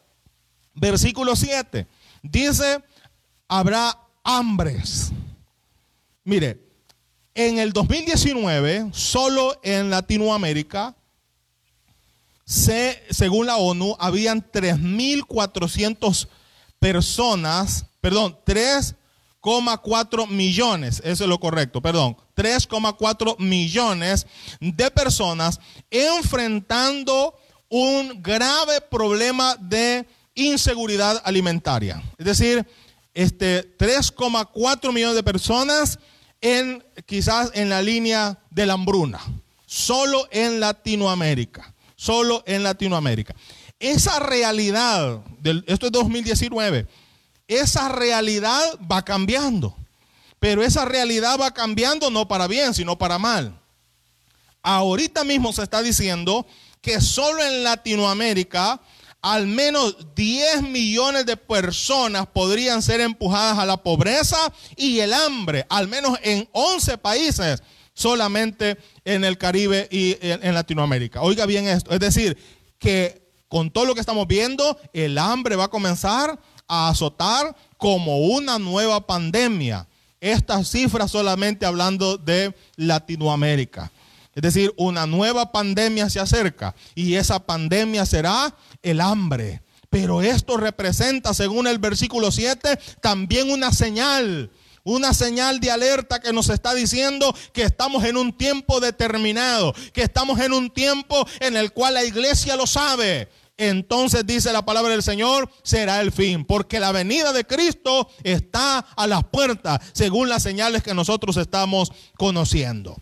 [0.75, 1.87] Versículo 7.
[2.23, 2.83] Dice,
[3.49, 5.13] habrá hambres.
[6.25, 6.71] Mire,
[7.35, 10.97] en el 2019, solo en Latinoamérica,
[12.45, 16.29] se, según la ONU, habían 3.400
[16.81, 18.97] personas, perdón, 3
[19.43, 24.27] 3,4 millones, eso es lo correcto, perdón, 3,4 millones
[24.61, 27.35] de personas enfrentando
[27.69, 32.03] un grave problema de inseguridad alimentaria.
[32.19, 32.67] Es decir,
[33.15, 35.99] este 3,4 millones de personas
[36.41, 39.21] en quizás en la línea de la hambruna,
[39.67, 41.75] solo en Latinoamérica.
[41.97, 43.35] solo en Latinoamérica.
[43.79, 46.87] Esa realidad, del, esto es 2019,
[47.51, 49.77] esa realidad va cambiando.
[50.39, 53.61] Pero esa realidad va cambiando no para bien, sino para mal.
[54.63, 56.47] Ahorita mismo se está diciendo
[56.81, 58.81] que solo en Latinoamérica
[59.23, 65.67] al menos 10 millones de personas podrían ser empujadas a la pobreza y el hambre,
[65.69, 71.21] al menos en 11 países solamente en el Caribe y en Latinoamérica.
[71.21, 72.39] Oiga bien esto, es decir,
[72.79, 76.39] que con todo lo que estamos viendo, el hambre va a comenzar
[76.71, 79.89] a azotar como una nueva pandemia.
[80.21, 83.91] Estas cifras solamente hablando de Latinoamérica.
[84.35, 89.63] Es decir, una nueva pandemia se acerca y esa pandemia será el hambre.
[89.91, 94.53] Pero esto representa, según el versículo 7, también una señal,
[94.85, 100.03] una señal de alerta que nos está diciendo que estamos en un tiempo determinado, que
[100.03, 103.29] estamos en un tiempo en el cual la iglesia lo sabe.
[103.63, 108.79] Entonces dice la palabra del Señor, será el fin, porque la venida de Cristo está
[108.79, 112.97] a las puertas, según las señales que nosotros estamos conociendo.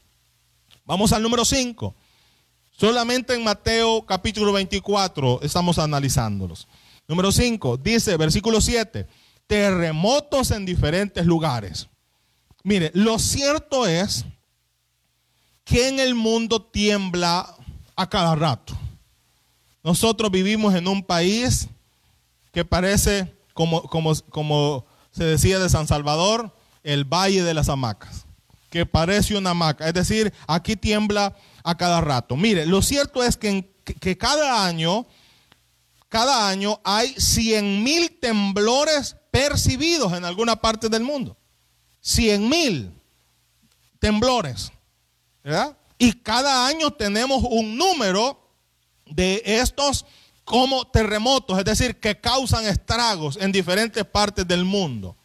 [0.85, 1.95] Vamos al número 5.
[2.73, 6.67] Solamente en Mateo capítulo 24 estamos analizándolos.
[7.07, 9.07] Número 5, dice, versículo 7,
[9.47, 11.87] terremotos en diferentes lugares.
[12.65, 14.25] Mire, lo cierto es
[15.63, 17.55] que en el mundo tiembla
[17.95, 18.77] a cada rato.
[19.83, 21.69] Nosotros vivimos en un país
[22.53, 28.27] que parece, como, se decía de San Salvador, el Valle de las Hamacas
[28.71, 29.89] que parece una hamaca.
[29.89, 32.37] Es decir, aquí tiembla a cada rato.
[32.37, 35.07] Mire, lo cierto es que, que cada año,
[36.09, 41.37] cada año hay 100 mil temblores percibidos en alguna parte del mundo.
[42.01, 42.93] 100 mil
[43.99, 44.71] temblores.
[45.43, 45.77] ¿verdad?
[45.99, 48.48] Y cada año tenemos un número
[49.11, 50.05] de estos
[50.45, 55.17] como terremotos, es decir, que causan estragos en diferentes partes del mundo.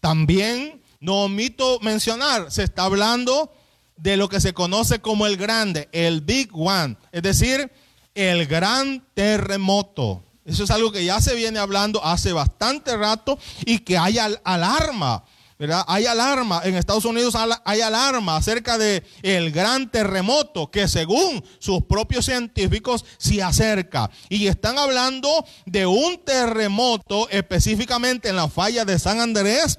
[0.00, 3.52] También no omito mencionar, se está hablando
[3.96, 7.70] de lo que se conoce como el grande, el Big One, es decir,
[8.14, 10.22] el gran terremoto.
[10.44, 15.24] Eso es algo que ya se viene hablando hace bastante rato y que hay alarma,
[15.86, 21.82] Hay alarma, en Estados Unidos hay alarma acerca de el gran terremoto que según sus
[21.84, 24.10] propios científicos se acerca.
[24.28, 29.78] Y están hablando de un terremoto específicamente en la falla de San Andrés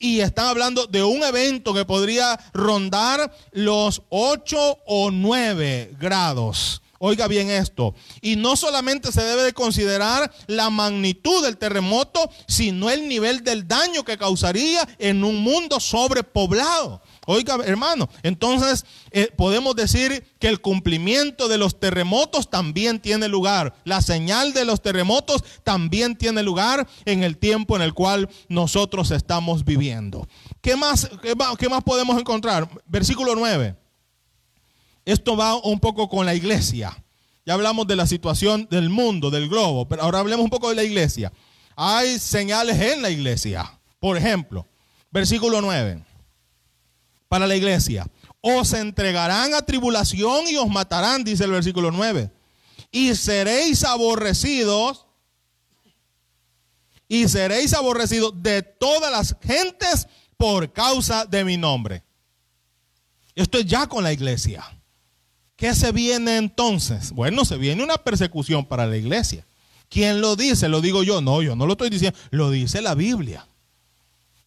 [0.00, 6.81] y están hablando de un evento que podría rondar los 8 o 9 grados.
[7.04, 7.96] Oiga bien esto.
[8.20, 13.66] Y no solamente se debe de considerar la magnitud del terremoto, sino el nivel del
[13.66, 17.02] daño que causaría en un mundo sobrepoblado.
[17.26, 23.74] Oiga, hermano, entonces eh, podemos decir que el cumplimiento de los terremotos también tiene lugar.
[23.82, 29.10] La señal de los terremotos también tiene lugar en el tiempo en el cual nosotros
[29.10, 30.28] estamos viviendo.
[30.60, 31.10] ¿Qué más,
[31.58, 32.68] qué más, podemos encontrar?
[32.86, 33.81] Versículo 9.
[35.04, 36.96] Esto va un poco con la iglesia.
[37.44, 40.76] Ya hablamos de la situación del mundo, del globo, pero ahora hablemos un poco de
[40.76, 41.32] la iglesia.
[41.74, 43.78] Hay señales en la iglesia.
[43.98, 44.66] Por ejemplo,
[45.10, 46.04] versículo 9
[47.32, 48.06] para la iglesia.
[48.42, 52.30] Os entregarán a tribulación y os matarán, dice el versículo 9.
[52.90, 55.06] Y seréis aborrecidos.
[57.08, 62.04] Y seréis aborrecidos de todas las gentes por causa de mi nombre.
[63.34, 64.62] Esto es ya con la iglesia.
[65.62, 67.12] ¿Qué se viene entonces?
[67.12, 69.46] Bueno, se viene una persecución para la iglesia.
[69.88, 70.68] ¿Quién lo dice?
[70.68, 71.20] Lo digo yo.
[71.20, 72.18] No, yo no lo estoy diciendo.
[72.32, 73.46] Lo dice la Biblia.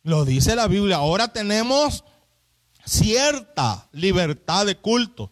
[0.03, 0.97] Lo dice la Biblia.
[0.97, 2.03] Ahora tenemos
[2.83, 5.31] cierta libertad de culto,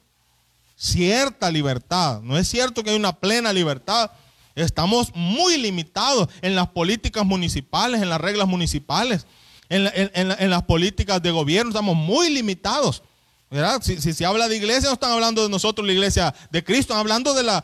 [0.78, 2.22] cierta libertad.
[2.22, 4.10] No es cierto que hay una plena libertad.
[4.56, 9.28] Estamos muy limitados en las políticas municipales, en las reglas municipales,
[9.67, 11.72] en, las políticas de gobierno.
[11.72, 13.04] Estamos muy limitados.
[13.82, 17.00] Si, se habla de iglesia, no están hablando de nosotros, la iglesia de Cristo, están
[17.00, 17.63] hablando de la,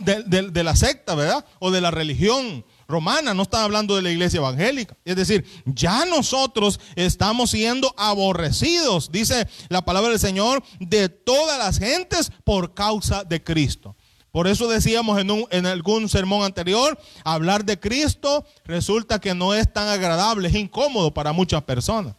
[0.00, 1.44] de la secta, ¿verdad?
[1.58, 4.96] O de la religión romana, no está hablando de la iglesia evangélica.
[5.04, 11.78] Es decir, ya nosotros estamos siendo aborrecidos, dice la palabra del Señor, de todas las
[11.78, 13.96] gentes por causa de Cristo.
[14.30, 19.72] Por eso decíamos en, en algún sermón anterior, hablar de Cristo resulta que no es
[19.72, 22.14] tan agradable, es incómodo para muchas personas.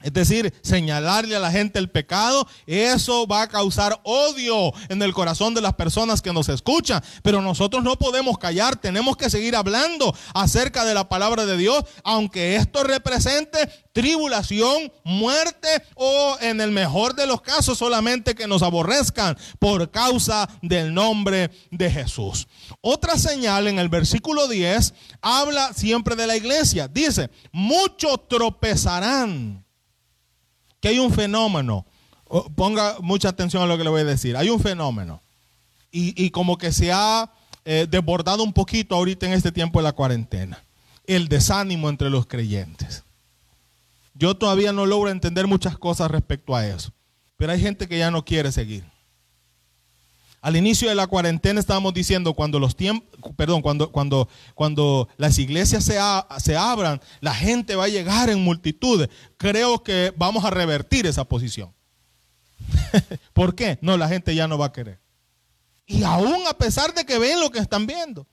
[0.00, 5.12] Es decir, señalarle a la gente el pecado, eso va a causar odio en el
[5.12, 7.02] corazón de las personas que nos escuchan.
[7.22, 11.84] Pero nosotros no podemos callar, tenemos que seguir hablando acerca de la palabra de Dios,
[12.04, 13.58] aunque esto represente
[13.92, 20.48] tribulación, muerte o en el mejor de los casos solamente que nos aborrezcan por causa
[20.62, 22.46] del nombre de Jesús.
[22.80, 26.86] Otra señal en el versículo 10 habla siempre de la iglesia.
[26.86, 29.67] Dice, muchos tropezarán
[30.80, 31.86] que hay un fenómeno.
[32.54, 34.36] Ponga mucha atención a lo que le voy a decir.
[34.36, 35.22] Hay un fenómeno.
[35.90, 37.32] Y, como que se ha
[37.64, 40.62] eh, desbordado un poquito ahorita en este tiempo de la cuarentena.
[41.06, 43.02] El desánimo entre los creyentes.
[44.14, 46.92] Yo todavía no logro entender muchas cosas respecto a eso.
[47.36, 48.84] Pero hay gente que ya no quiere seguir.
[50.40, 55.38] Al inicio de la cuarentena estábamos diciendo cuando los tiempos, perdón, cuando, cuando, cuando las
[55.38, 55.98] iglesias se,
[56.38, 59.08] se abran, la gente va a llegar en multitudes.
[59.36, 61.74] Creo que vamos a revertir esa posición.
[63.32, 63.78] ¿Por qué?
[63.80, 65.00] No, la gente ya no va a querer.
[65.86, 68.26] Y aún a pesar de que ven lo que están viendo,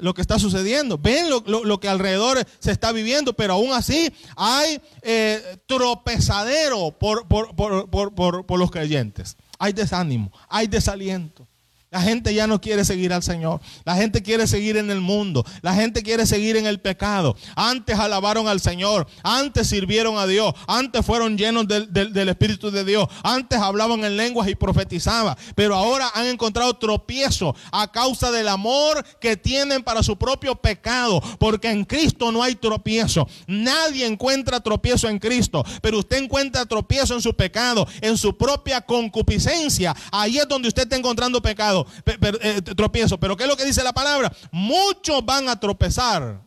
[0.00, 4.80] lo que está sucediendo, ven lo, que alrededor se está viviendo, pero aún así hay
[5.02, 11.46] eh, tropezadero por, por los creyentes hay desánimo, hay desaliento.
[11.90, 13.60] La gente ya no quiere seguir al Señor.
[13.84, 15.44] La gente quiere seguir en el mundo.
[15.60, 17.36] La gente quiere seguir en el pecado.
[17.56, 19.08] Antes alabaron al Señor.
[19.24, 20.54] Antes sirvieron a Dios.
[20.68, 23.08] Antes fueron llenos del, Espíritu de Dios.
[23.24, 25.36] Antes hablaban en lenguas y profetizaban.
[25.56, 31.20] Pero ahora han encontrado tropiezo a causa del amor que tienen para su propio pecado.
[31.40, 33.26] Porque en Cristo no hay tropiezo.
[33.48, 35.64] Nadie encuentra tropiezo en Cristo.
[35.82, 37.84] Pero usted encuentra tropiezo en su pecado.
[38.00, 39.92] En su propia concupiscencia.
[40.12, 41.79] Ahí es donde usted está encontrando pecado.
[42.06, 43.18] Eh, tropiezo.
[43.18, 44.32] Pero ¿qué es lo que dice la palabra?
[44.50, 46.40] Muchos van a tropezar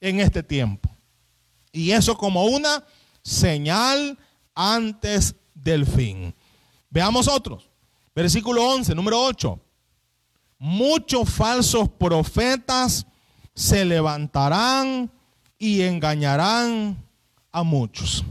[0.00, 0.88] en este tiempo.
[1.72, 2.84] Y eso como una
[3.22, 4.18] señal
[4.54, 6.34] antes del fin.
[6.90, 7.68] Veamos otros.
[8.14, 9.58] Versículo 11, número 8.
[10.58, 13.06] Muchos falsos profetas
[13.54, 15.10] se levantarán
[15.58, 16.96] y engañarán
[17.52, 18.24] a muchos.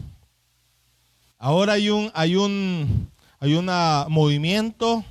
[1.37, 3.09] Ahora hay un, hay un,
[3.39, 3.65] hay un
[4.09, 5.03] movimiento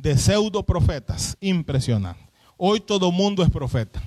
[0.00, 1.36] de pseudo profetas.
[1.40, 2.20] Impresionante.
[2.56, 4.02] Hoy todo mundo es profeta.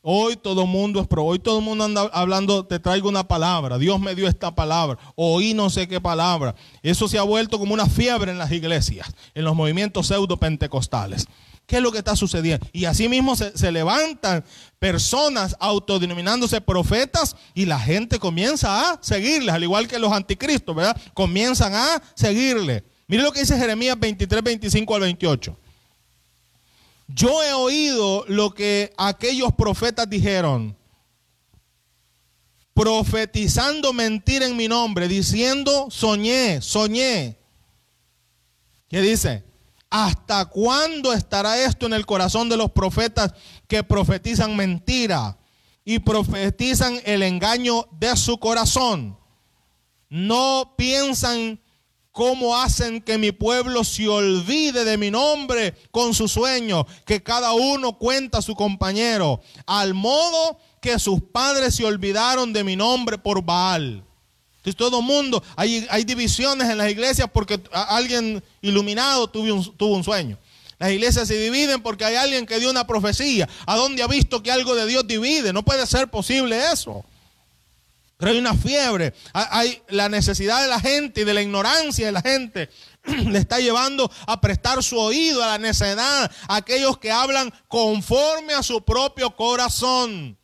[0.00, 1.24] Hoy todo mundo es pro.
[1.24, 3.78] Hoy todo el mundo anda hablando, te traigo una palabra.
[3.78, 4.98] Dios me dio esta palabra.
[5.16, 6.54] Oí no sé qué palabra.
[6.82, 11.26] Eso se ha vuelto como una fiebre en las iglesias, en los movimientos pseudo pentecostales.
[11.66, 12.66] ¿Qué es lo que está sucediendo?
[12.72, 14.42] Y así mismo se, se, levantan
[14.78, 20.98] personas autodenominándose profetas y la gente comienza a seguirles, al igual que los anticristos, ¿verdad?
[21.12, 22.84] Comienzan a seguirle.
[23.08, 25.56] Mire lo que dice Jeremías 23, 25 al 28.
[27.08, 30.76] Yo he oído lo que aquellos profetas dijeron,
[32.74, 37.38] profetizando mentira en mi nombre, diciendo, soñé, soñé.
[38.90, 39.42] ¿Qué dice?
[39.88, 43.32] ¿Hasta cuándo estará esto en el corazón de los profetas
[43.66, 45.38] que profetizan mentira
[45.82, 49.18] y profetizan el engaño de su corazón?
[50.10, 51.58] No piensan
[52.18, 57.52] cómo hacen que mi pueblo se olvide de mi nombre con su sueño, que cada
[57.52, 63.18] uno cuenta a su compañero, al modo que sus padres se olvidaron de mi nombre
[63.18, 64.02] por Baal.
[64.56, 69.94] Entonces todo mundo, hay, hay divisiones en las iglesias porque alguien iluminado tuvo un, tuvo
[69.94, 70.36] un sueño.
[70.80, 73.48] Las iglesias se dividen porque hay alguien que dio una profecía.
[73.64, 75.52] ¿A dónde ha visto que algo de Dios divide?
[75.52, 77.04] No puede ser posible eso.
[78.18, 82.12] Pero hay una fiebre, hay la necesidad de la gente y de la ignorancia de
[82.12, 82.68] la gente
[83.04, 88.54] le está llevando a prestar su oído a la necedad, a aquellos que hablan conforme
[88.54, 90.36] a su propio corazón.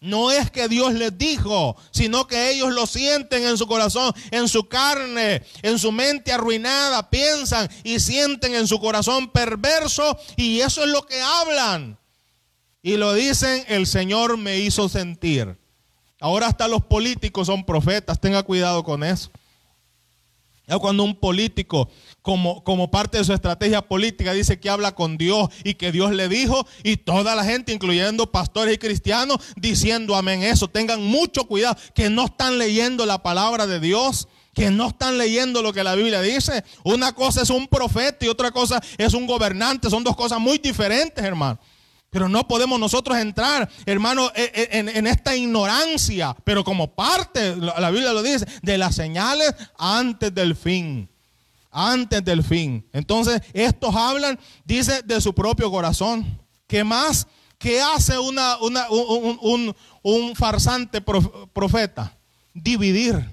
[0.00, 4.48] No es que Dios les dijo, sino que ellos lo sienten en su corazón, en
[4.48, 10.84] su carne, en su mente arruinada, piensan y sienten en su corazón perverso y eso
[10.84, 11.98] es lo que hablan.
[12.80, 15.58] Y lo dicen, el Señor me hizo sentir.
[16.20, 19.30] Ahora hasta los políticos son profetas, tenga cuidado con eso.
[20.80, 21.88] Cuando un político,
[22.20, 26.12] como, como parte de su estrategia política, dice que habla con Dios y que Dios
[26.12, 31.44] le dijo, y toda la gente, incluyendo pastores y cristianos, diciendo amén eso, tengan mucho
[31.46, 35.84] cuidado, que no están leyendo la palabra de Dios que no están leyendo lo que
[35.84, 36.64] la Biblia dice.
[36.82, 39.88] Una cosa es un profeta y otra cosa es un gobernante.
[39.88, 41.60] Son dos cosas muy diferentes, hermano.
[42.10, 47.90] Pero no podemos nosotros entrar, hermano, e, e, en, esta ignorancia, pero como parte, la
[47.90, 51.08] Biblia lo dice, de las señales antes del fin.
[51.70, 52.86] Antes del fin.
[52.92, 56.40] Entonces, estos hablan, dice, de su propio corazón.
[56.66, 57.26] ¿Qué más?
[57.58, 62.14] ¿Qué hace una, un, farsante profeta?
[62.62, 63.24] dividir.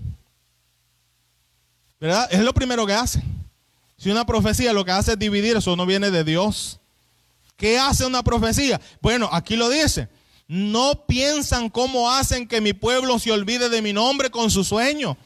[2.00, 2.28] ¿Verdad?
[2.32, 3.22] Es lo primero que hace.
[3.98, 6.80] Si una profecía lo que hace es dividir, eso no viene de Dios.
[7.58, 8.82] ¿Qué hace una profecía?
[9.02, 10.10] Bueno, aquí lo dice.
[10.48, 15.18] No piensan cómo hacen que mi pueblo se olvide de mi nombre con su sueño.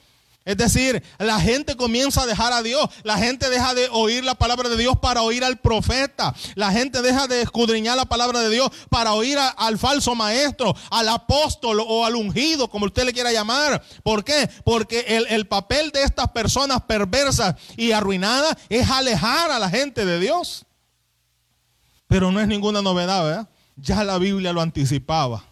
[0.46, 2.90] Es decir, la gente comienza a dejar a Dios.
[3.04, 6.34] La gente deja de oír la palabra de Dios para oír al profeta.
[6.56, 11.10] La gente deja de escudriñar la palabra de Dios para oír al falso maestro, al
[11.10, 13.84] apóstol o al ungido, como usted le quiera llamar.
[14.02, 14.50] ¿Por qué?
[14.64, 20.06] Porque el, el papel de estas personas perversas y arruinadas es alejar a la gente
[20.06, 20.66] de Dios.
[22.10, 23.49] Pero no es ninguna novedad, ¿verdad?
[23.78, 25.45] Ya la Biblia lo anticipaba.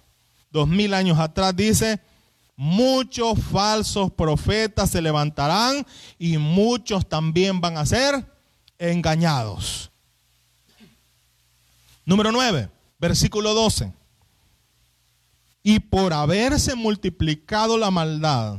[0.52, 2.02] Dos mil años atrás dice
[2.56, 5.86] muchos falsos profetas se levantarán
[6.18, 8.26] y muchos también van a ser
[8.80, 9.92] engañados.
[12.04, 13.94] Número 9, versículo 12.
[15.62, 18.58] Y por haberse multiplicado la maldad,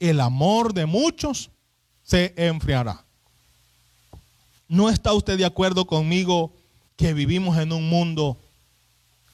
[0.00, 1.50] el amor de muchos
[2.02, 3.04] se enfriará.
[4.66, 6.52] ¿No está usted de acuerdo conmigo
[7.02, 8.38] que vivimos en un mundo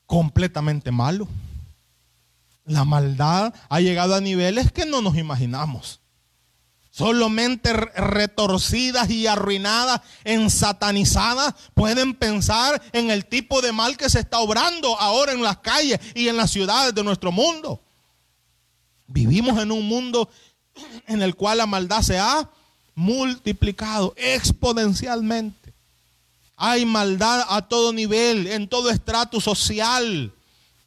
[0.06, 1.28] completamente malo?
[2.64, 6.00] La maldad ha llegado a niveles que no nos imaginamos.
[6.90, 14.38] Solamente retorcidas y arruinadas, ensatanizadas, pueden pensar en el tipo de mal que se está
[14.38, 17.82] obrando ahora en las calles y en las ciudades de nuestro mundo.
[19.06, 20.30] Vivimos en un mundo
[21.06, 22.48] en el cual la maldad se ha
[22.94, 25.67] multiplicado exponencialmente.
[26.58, 30.32] Hay maldad a todo nivel, en todo estrato social.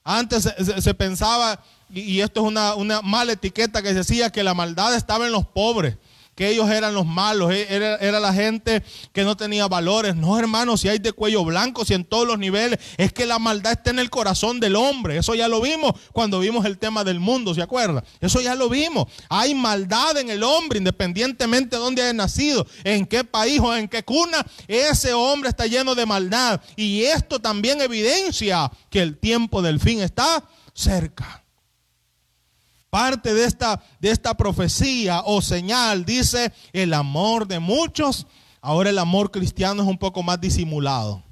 [0.03, 0.47] Antes
[0.79, 4.93] se, pensaba, y, esto es una, una mala etiqueta que se decía que la maldad
[4.93, 5.95] estaba en los pobres
[6.35, 10.15] que ellos eran los malos, e, era, la gente que no tenía valores.
[10.15, 13.39] No, hermanos, si hay de cuello blanco, si en todos los niveles, es que la
[13.39, 15.17] maldad está en el corazón del hombre.
[15.17, 18.03] Eso ya lo vimos cuando vimos el tema del mundo, ¿se acuerda?
[18.19, 19.07] Eso ya lo vimos.
[19.29, 23.87] Hay maldad en el hombre, independientemente de dónde haya nacido, en qué país o en
[23.87, 26.61] qué cuna, ese hombre está lleno de maldad.
[26.75, 31.40] Y esto también evidencia que el tiempo del fin está cerca.
[32.91, 38.27] Parte de esta, de esta profecía o señal dice el amor de muchos.
[38.59, 41.23] Ahora el amor cristiano es un poco más disimulado.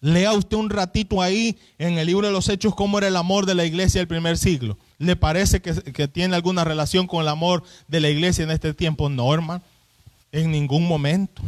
[0.00, 3.46] Lea usted un ratito ahí en el libro de los Hechos cómo era el amor
[3.46, 4.76] de la iglesia del primer siglo.
[4.98, 8.74] ¿Le parece que, que tiene alguna relación con el amor de la iglesia en este
[8.74, 9.08] tiempo?
[9.08, 9.62] No.
[10.32, 11.42] En ningún momento.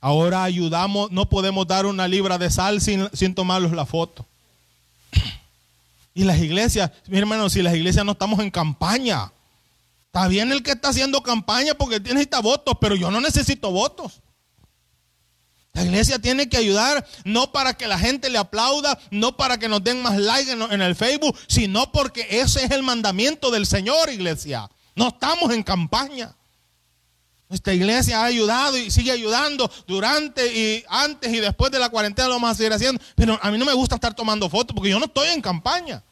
[0.00, 4.24] Ahora ayudamos, no podemos dar una libra de sal sin, sin tomarlos la foto.
[6.14, 9.32] Y las iglesias, mi hermano, si las iglesias no estamos en campaña,
[10.06, 14.20] está bien el que está haciendo campaña porque necesita votos, pero yo no necesito votos.
[15.72, 19.68] La iglesia tiene que ayudar no para que la gente le aplauda, no para que
[19.68, 24.10] nos den más like en, el Facebook, sino porque ese es el mandamiento del Señor,
[24.10, 24.68] iglesia.
[24.94, 26.36] No estamos en campaña.
[27.52, 32.28] Esta iglesia ha ayudado y sigue ayudando durante y antes y después de la cuarentena
[32.28, 32.98] lo vamos a seguir haciendo.
[33.14, 36.02] Pero a mí no me gusta estar tomando fotos porque yo no estoy en campaña.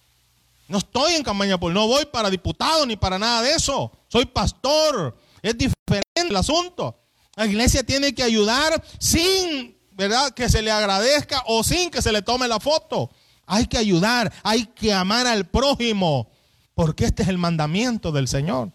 [0.68, 3.90] No estoy en campaña por no voy para diputado ni para nada de eso.
[4.08, 5.16] Soy pastor.
[5.40, 7.00] Es diferente el asunto.
[7.36, 10.32] La iglesia tiene que ayudar sin, ¿verdad?
[10.32, 13.10] Que se le agradezca o sin que se le tome la foto.
[13.46, 16.30] Hay que ayudar, hay que amar al prójimo,
[16.74, 18.72] porque este es el mandamiento del Señor.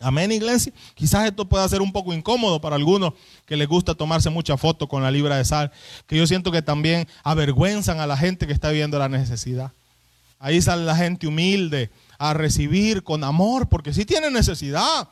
[0.00, 0.72] Amén, iglesia.
[0.94, 3.12] Quizás esto pueda ser un poco incómodo para algunos
[3.44, 5.70] que les gusta tomarse mucha foto con la libra de sal,
[6.06, 9.72] que yo siento que también avergüenzan a la gente que está viendo la necesidad.
[10.38, 15.08] Ahí sale la gente humilde a recibir con amor, porque si tiene necesidad.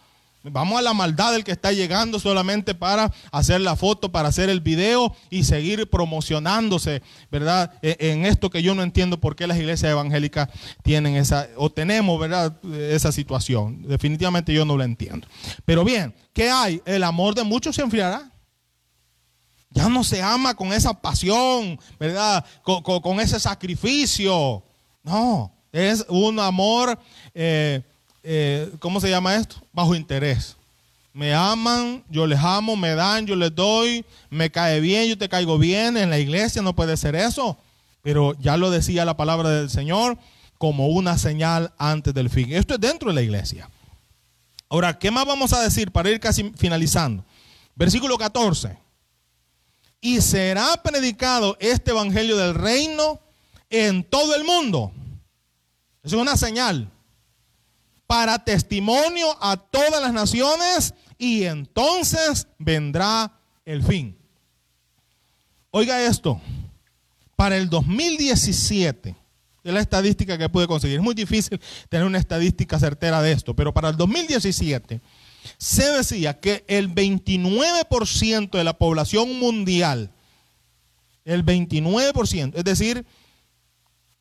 [0.50, 4.48] Vamos a la maldad del que está llegando solamente para hacer la foto, para hacer
[4.48, 7.72] el video y seguir promocionándose, ¿verdad?
[7.82, 10.48] E, en esto que yo no entiendo por qué las iglesias evangélicas
[10.82, 12.56] tienen esa, o tenemos, ¿verdad?
[12.74, 13.82] Esa situación.
[13.82, 15.26] Definitivamente yo no lo entiendo.
[15.64, 16.82] Pero bien, ¿qué hay?
[16.84, 18.30] El amor de muchos se enfriará.
[19.70, 22.44] Ya no se ama con esa pasión, ¿verdad?
[22.62, 24.64] Con, ese sacrificio.
[25.02, 26.98] No, es un amor.
[27.34, 27.82] Eh,
[28.30, 29.56] eh, ¿cómo se llama esto?
[29.72, 30.54] Bajo interés.
[31.14, 35.30] Me aman, yo les amo, me dan, yo les doy, me cae bien, yo te
[35.30, 35.96] caigo bien.
[35.96, 37.56] En la iglesia no puede ser eso.
[38.02, 40.18] Pero ya lo decía la palabra del Señor
[40.58, 42.52] como una señal antes del fin.
[42.52, 43.70] Esto es dentro de la iglesia.
[44.68, 47.24] Ahora, ¿qué más vamos a decir para ir casi finalizando?
[47.76, 48.76] Versículo 14.
[50.02, 53.20] Y será predicado este evangelio del reino
[53.70, 54.92] en todo el mundo.
[56.02, 56.90] Es una señal
[58.08, 64.16] para testimonio a todas las naciones y entonces vendrá el fin.
[65.70, 66.40] Oiga esto,
[67.36, 69.14] para el 2017,
[69.62, 70.96] Es la estadística que pude conseguir.
[70.96, 75.02] Es muy difícil tener una estadística certera de esto, pero para el 2017
[75.58, 80.10] se decía que el 29% de la población mundial,
[81.26, 83.04] el 29%, es decir,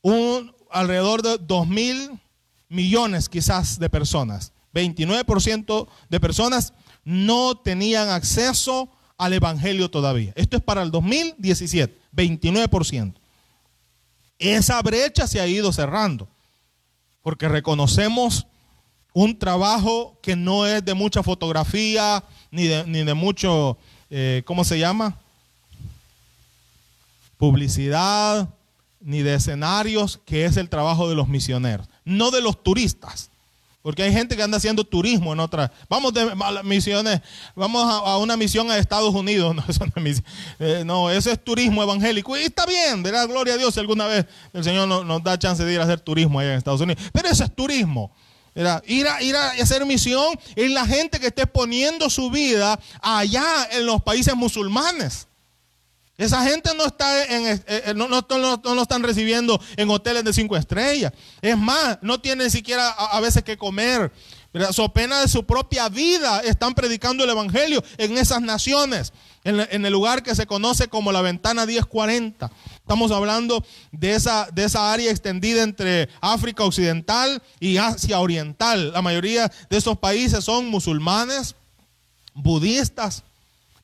[0.02, 2.20] un, alrededor de 2 mil
[2.70, 10.34] millones quizás de personas, 29% de personas no tenían acceso al Evangelio todavía.
[10.36, 13.14] Esto es para el 2017, 29%.
[14.40, 16.28] Esa brecha se ha ido cerrando,
[17.24, 18.46] porque reconocemos
[19.14, 23.78] un trabajo que no es de mucha fotografía, ni de, ni de mucho,
[24.12, 25.18] eh, ¿cómo se llama?
[27.38, 28.48] Publicidad,
[29.00, 33.30] ni de escenarios, que es el trabajo de los misioneros, no de los turistas.
[33.88, 35.72] Porque hay gente que anda haciendo turismo en otras.
[35.88, 36.30] Vamos de
[36.64, 37.22] misiones,
[37.56, 39.56] vamos a, una misión a Estados Unidos.
[39.58, 40.24] No, eso no, es,
[40.60, 42.38] eh, no, eso es turismo evangélico.
[42.38, 45.64] Y está bien, verá, gloria a Dios si alguna vez el Señor nos, da chance
[45.64, 47.02] de ir a hacer turismo allá en Estados Unidos.
[47.14, 48.12] Pero eso es turismo.
[48.56, 48.68] Ir
[49.08, 53.86] a, ir a hacer misión es la gente que esté poniendo su vida allá en
[53.86, 55.28] los países musulmanes.
[56.18, 60.34] Esa gente no está en, eh, eh, no, no, no, están recibiendo en hoteles de
[60.34, 61.14] cinco estrellas.
[61.44, 64.12] Es más, no tienen siquiera a, veces que comer.
[64.72, 69.14] So pena de su propia vida están predicando el evangelio en esas naciones,
[69.44, 72.52] en, en, el lugar que se conoce como la ventana 1040.
[72.78, 78.92] Estamos hablando de esa, de esa área extendida entre África Occidental y Asia Oriental.
[78.92, 81.54] La mayoría de esos países son musulmanes,
[82.34, 83.24] budistas,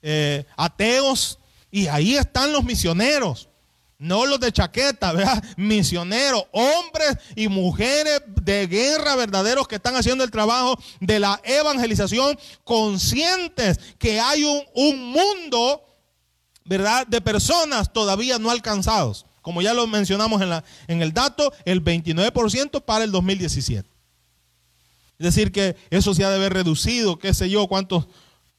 [0.01, 1.37] eh, ateos
[1.73, 3.49] y ahí están los misioneros.
[3.97, 5.43] No los de chaqueta, ¿verdad?
[5.57, 12.37] Misioneros, hombres y mujeres de guerra verdaderos que están haciendo el trabajo de la evangelización,
[12.63, 15.83] conscientes que hay un, un mundo,
[16.63, 17.07] ¿verdad?
[17.07, 19.25] De personas todavía no alcanzados.
[19.41, 23.89] Como ya lo mencionamos en, la, en el dato, el 29% para el 2017.
[25.17, 28.05] Es decir, que eso se ha de haber reducido, qué sé yo, cuántos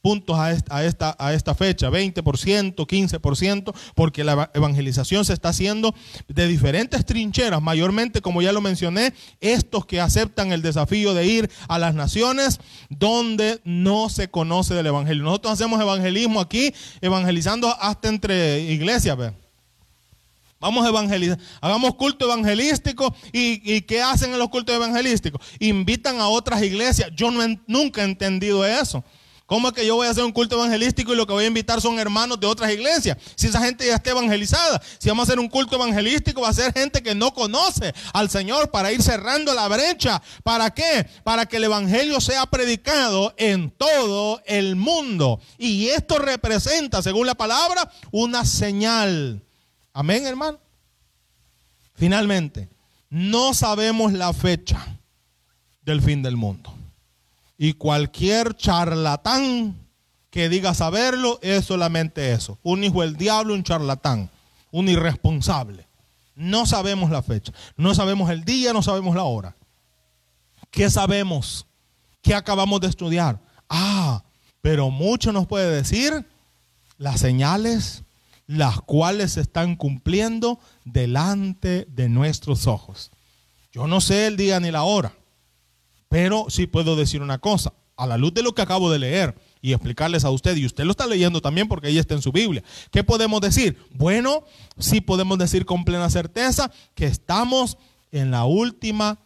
[0.04, 5.94] puntos a esta, a esta, fecha, 20%, 15%, porque la evangelización se está haciendo
[6.28, 11.50] de diferentes trincheras, mayormente, como ya lo mencioné, estos que aceptan el desafío de ir
[11.68, 15.24] a las naciones donde no se conoce del evangelio.
[15.24, 19.16] Nosotros hacemos evangelismo aquí, evangelizando hasta entre iglesias,
[20.60, 25.40] Vamos a evangelizar, hagamos culto evangelístico y, ¿qué hacen en los cultos evangelísticos?
[25.60, 27.10] Invitan a otras iglesias.
[27.14, 29.02] Yo no, nunca he entendido eso.
[29.54, 31.46] ¿Cómo es que yo voy a hacer un culto evangelístico y lo que voy a
[31.46, 33.16] invitar son hermanos de otras iglesias?
[33.36, 34.82] Si esa gente ya está evangelizada.
[34.98, 38.28] Si vamos a hacer un culto evangelístico, va a ser gente que no conoce al
[38.30, 40.20] Señor para ir cerrando la brecha.
[40.42, 41.06] ¿Para qué?
[41.22, 45.38] Para que el evangelio sea predicado en todo el mundo.
[45.56, 49.40] Y esto representa, según la palabra, una señal.
[49.92, 50.58] Amén, hermano.
[51.94, 52.68] Finalmente,
[53.08, 54.98] no sabemos la fecha
[55.82, 56.73] del fin del mundo.
[57.64, 59.74] Y cualquier charlatán
[60.28, 62.58] que diga saberlo es solamente eso.
[62.62, 64.28] Un hijo del diablo, un charlatán,
[64.70, 65.86] un irresponsable.
[66.34, 69.56] No sabemos la fecha, no sabemos el día, no sabemos la hora.
[70.70, 71.64] ¿Qué sabemos?
[72.20, 73.40] ¿Qué acabamos de estudiar?
[73.70, 74.22] Ah,
[74.60, 76.26] pero mucho nos puede decir
[76.98, 78.02] las señales
[78.46, 83.10] las cuales se están cumpliendo delante de nuestros ojos.
[83.72, 85.14] Yo no sé el día ni la hora,
[86.14, 89.34] pero sí puedo decir una cosa, a la luz de lo que acabo de leer
[89.60, 92.30] y explicarles a usted, y usted lo está leyendo también porque ahí está en su
[92.30, 92.62] Biblia,
[92.92, 93.76] ¿qué podemos decir?
[93.90, 94.44] Bueno,
[94.78, 97.78] sí podemos decir con plena certeza que estamos
[98.12, 99.18] en la última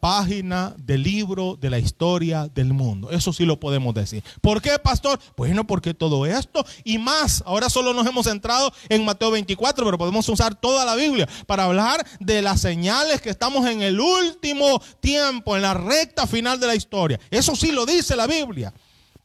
[0.00, 3.10] página del libro de la historia del mundo.
[3.10, 4.22] Eso sí lo podemos decir.
[4.40, 5.20] ¿Por qué, pastor?
[5.36, 7.42] Bueno, porque todo esto y más.
[7.46, 11.64] Ahora solo nos hemos centrado en Mateo 24, pero podemos usar toda la Biblia para
[11.64, 16.66] hablar de las señales que estamos en el último tiempo, en la recta final de
[16.66, 17.20] la historia.
[17.30, 18.72] Eso sí lo dice la Biblia.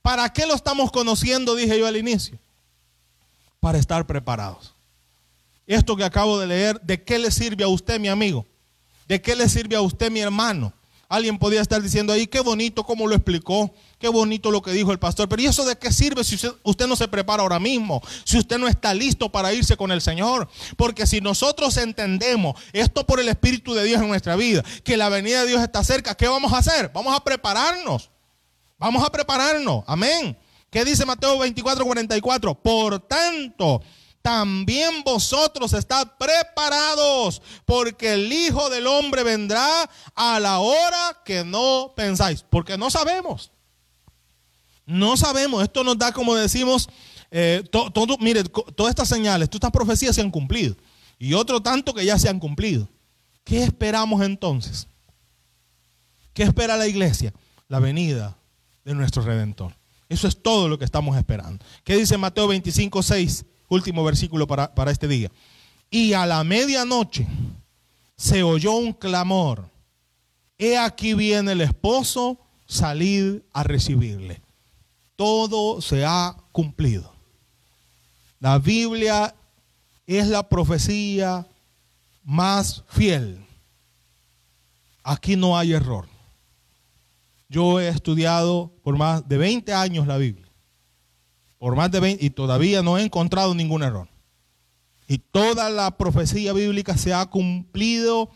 [0.01, 1.55] ¿Para qué lo estamos conociendo?
[1.55, 2.38] Dije yo al inicio.
[3.59, 4.73] Para estar preparados.
[5.65, 8.45] Esto que acabo de leer, ¿de qué le sirve a usted, mi amigo?
[9.08, 10.74] ¿De qué le sirve a usted, mi hermano?
[11.10, 14.91] Alguien podría estar diciendo ahí, qué bonito cómo lo explicó, qué bonito lo que dijo
[14.91, 15.30] el pastor.
[15.30, 18.01] Pero ¿y eso de qué sirve si usted, no se prepara ahora mismo?
[18.26, 20.49] Si usted no está listo para irse con el Señor.
[20.76, 25.08] Porque si nosotros entendemos esto por el Espíritu de Dios en nuestra vida, que la
[25.08, 26.91] venida de Dios está cerca, ¿qué vamos a hacer?
[26.93, 28.10] Vamos a prepararnos.
[28.78, 29.86] Vamos a prepararnos.
[29.88, 30.38] Amén.
[30.70, 32.53] ¿Qué dice Mateo 24, 44?
[32.55, 33.82] Por tanto,
[34.28, 41.93] también vosotros estad preparados, porque el Hijo del Hombre vendrá a la hora que no
[41.95, 43.53] pensáis, porque no sabemos.
[44.86, 46.89] No sabemos, esto nos da como decimos,
[47.32, 47.63] eh,
[48.19, 50.75] mire, todas estas señales, todas estas profecías se han cumplido.
[51.17, 52.89] Y otro tanto que ya se han cumplido.
[53.45, 54.89] ¿Qué esperamos entonces?
[56.34, 57.34] ¿Qué espera la iglesia?
[57.69, 58.38] La venida
[58.84, 59.78] de nuestro Redentor.
[60.09, 61.63] Eso es todo lo que estamos esperando.
[61.86, 63.45] ¿Qué dice Mateo 25, 6?
[63.70, 65.32] Último versículo para, para este día.
[65.89, 67.28] Y a la medianoche
[68.15, 69.70] se oyó un clamor.
[70.57, 74.41] He aquí viene el esposo, salid a recibirle.
[75.15, 77.13] Todo se ha cumplido.
[78.39, 79.34] La Biblia
[80.05, 81.45] es la profecía
[82.24, 83.45] más fiel.
[85.03, 86.07] Aquí no hay error.
[87.49, 90.46] Yo he estudiado por más de 20 años la Biblia.
[91.60, 94.08] Por más de 20 y todavía no he encontrado ningún error.
[95.08, 98.30] Y toda la profecía bíblica se ha cumplido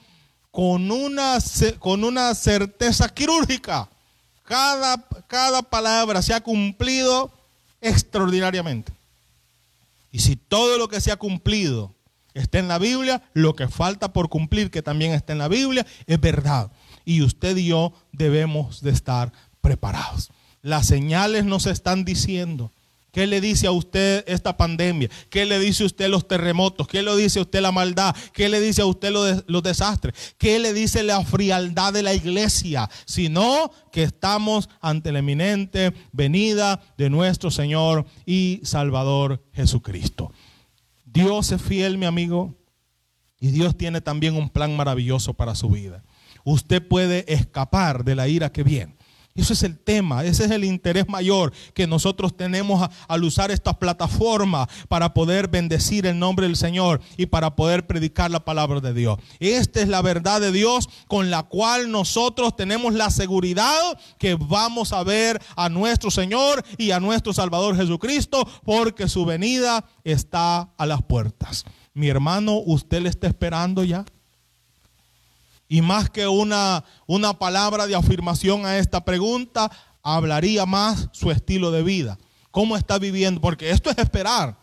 [0.52, 1.38] con una,
[1.80, 3.90] con una certeza quirúrgica.
[4.44, 7.32] Cada, cada palabra se ha cumplido
[7.80, 8.92] extraordinariamente.
[10.12, 11.94] Y si todo lo que se ha cumplido
[12.34, 15.86] está en la Biblia, lo que falta por cumplir, que también está en la Biblia,
[16.06, 16.72] es verdad.
[17.06, 20.32] Y usted y yo debemos de estar preparados.
[20.62, 22.72] Las señales nos están diciendo
[23.12, 25.10] ¿Qué le dice a usted esta pandemia?
[25.30, 26.88] ¿Qué le dice a usted los terremotos?
[26.88, 28.16] ¿Qué le dice a usted la maldad?
[28.32, 30.36] ¿Qué le dice a usted los, desastres?
[30.38, 32.90] ¿Qué le dice la frialdad de la iglesia?
[33.06, 40.32] Sino que estamos ante la eminente venida de nuestro Señor y Salvador Jesucristo.
[41.04, 42.56] Dios es fiel, mi amigo,
[43.42, 46.06] y Dios tiene también un plan maravilloso para su vida.
[46.46, 48.96] Usted puede escapar de la ira que viene.
[49.34, 53.80] Eso es el tema, ese es el interés mayor que nosotros tenemos al usar esta
[53.80, 58.94] plataforma para poder bendecir el nombre del Señor y para poder predicar la palabra de
[58.94, 59.20] Dios.
[59.40, 64.92] Esta es la verdad de Dios con la cual nosotros tenemos la seguridad que vamos
[64.92, 70.86] a ver a nuestro Señor y a nuestro Salvador Jesucristo porque su venida está a
[70.86, 71.64] las puertas.
[71.94, 74.06] Mi hermano, ¿usted le está esperando ya?
[75.72, 79.72] Y más que una, una palabra de afirmación a esta pregunta,
[80.04, 82.18] hablaría más su estilo de vida.
[82.52, 83.40] ¿Cómo está viviendo?
[83.40, 84.60] Porque esto es esperar.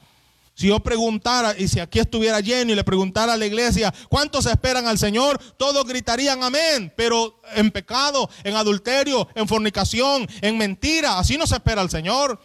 [0.53, 4.45] Si yo preguntara, y si aquí estuviera lleno y le preguntara a la iglesia, ¿cuántos
[4.45, 5.41] esperan al Señor?
[5.57, 11.55] Todos gritarían amén, pero en pecado, en adulterio, en fornicación, en mentira, así no se
[11.55, 12.39] espera al Señor.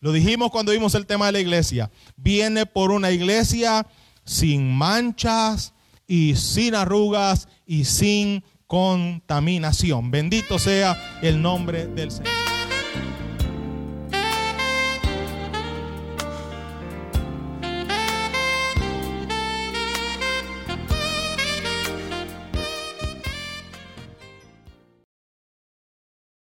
[0.00, 1.88] Lo dijimos cuando vimos el tema de la iglesia.
[2.16, 3.86] Viene por una iglesia
[4.24, 5.72] sin manchas
[6.12, 10.10] y sin arrugas y sin contaminación.
[10.10, 12.51] Bendito sea el nombre del Señor.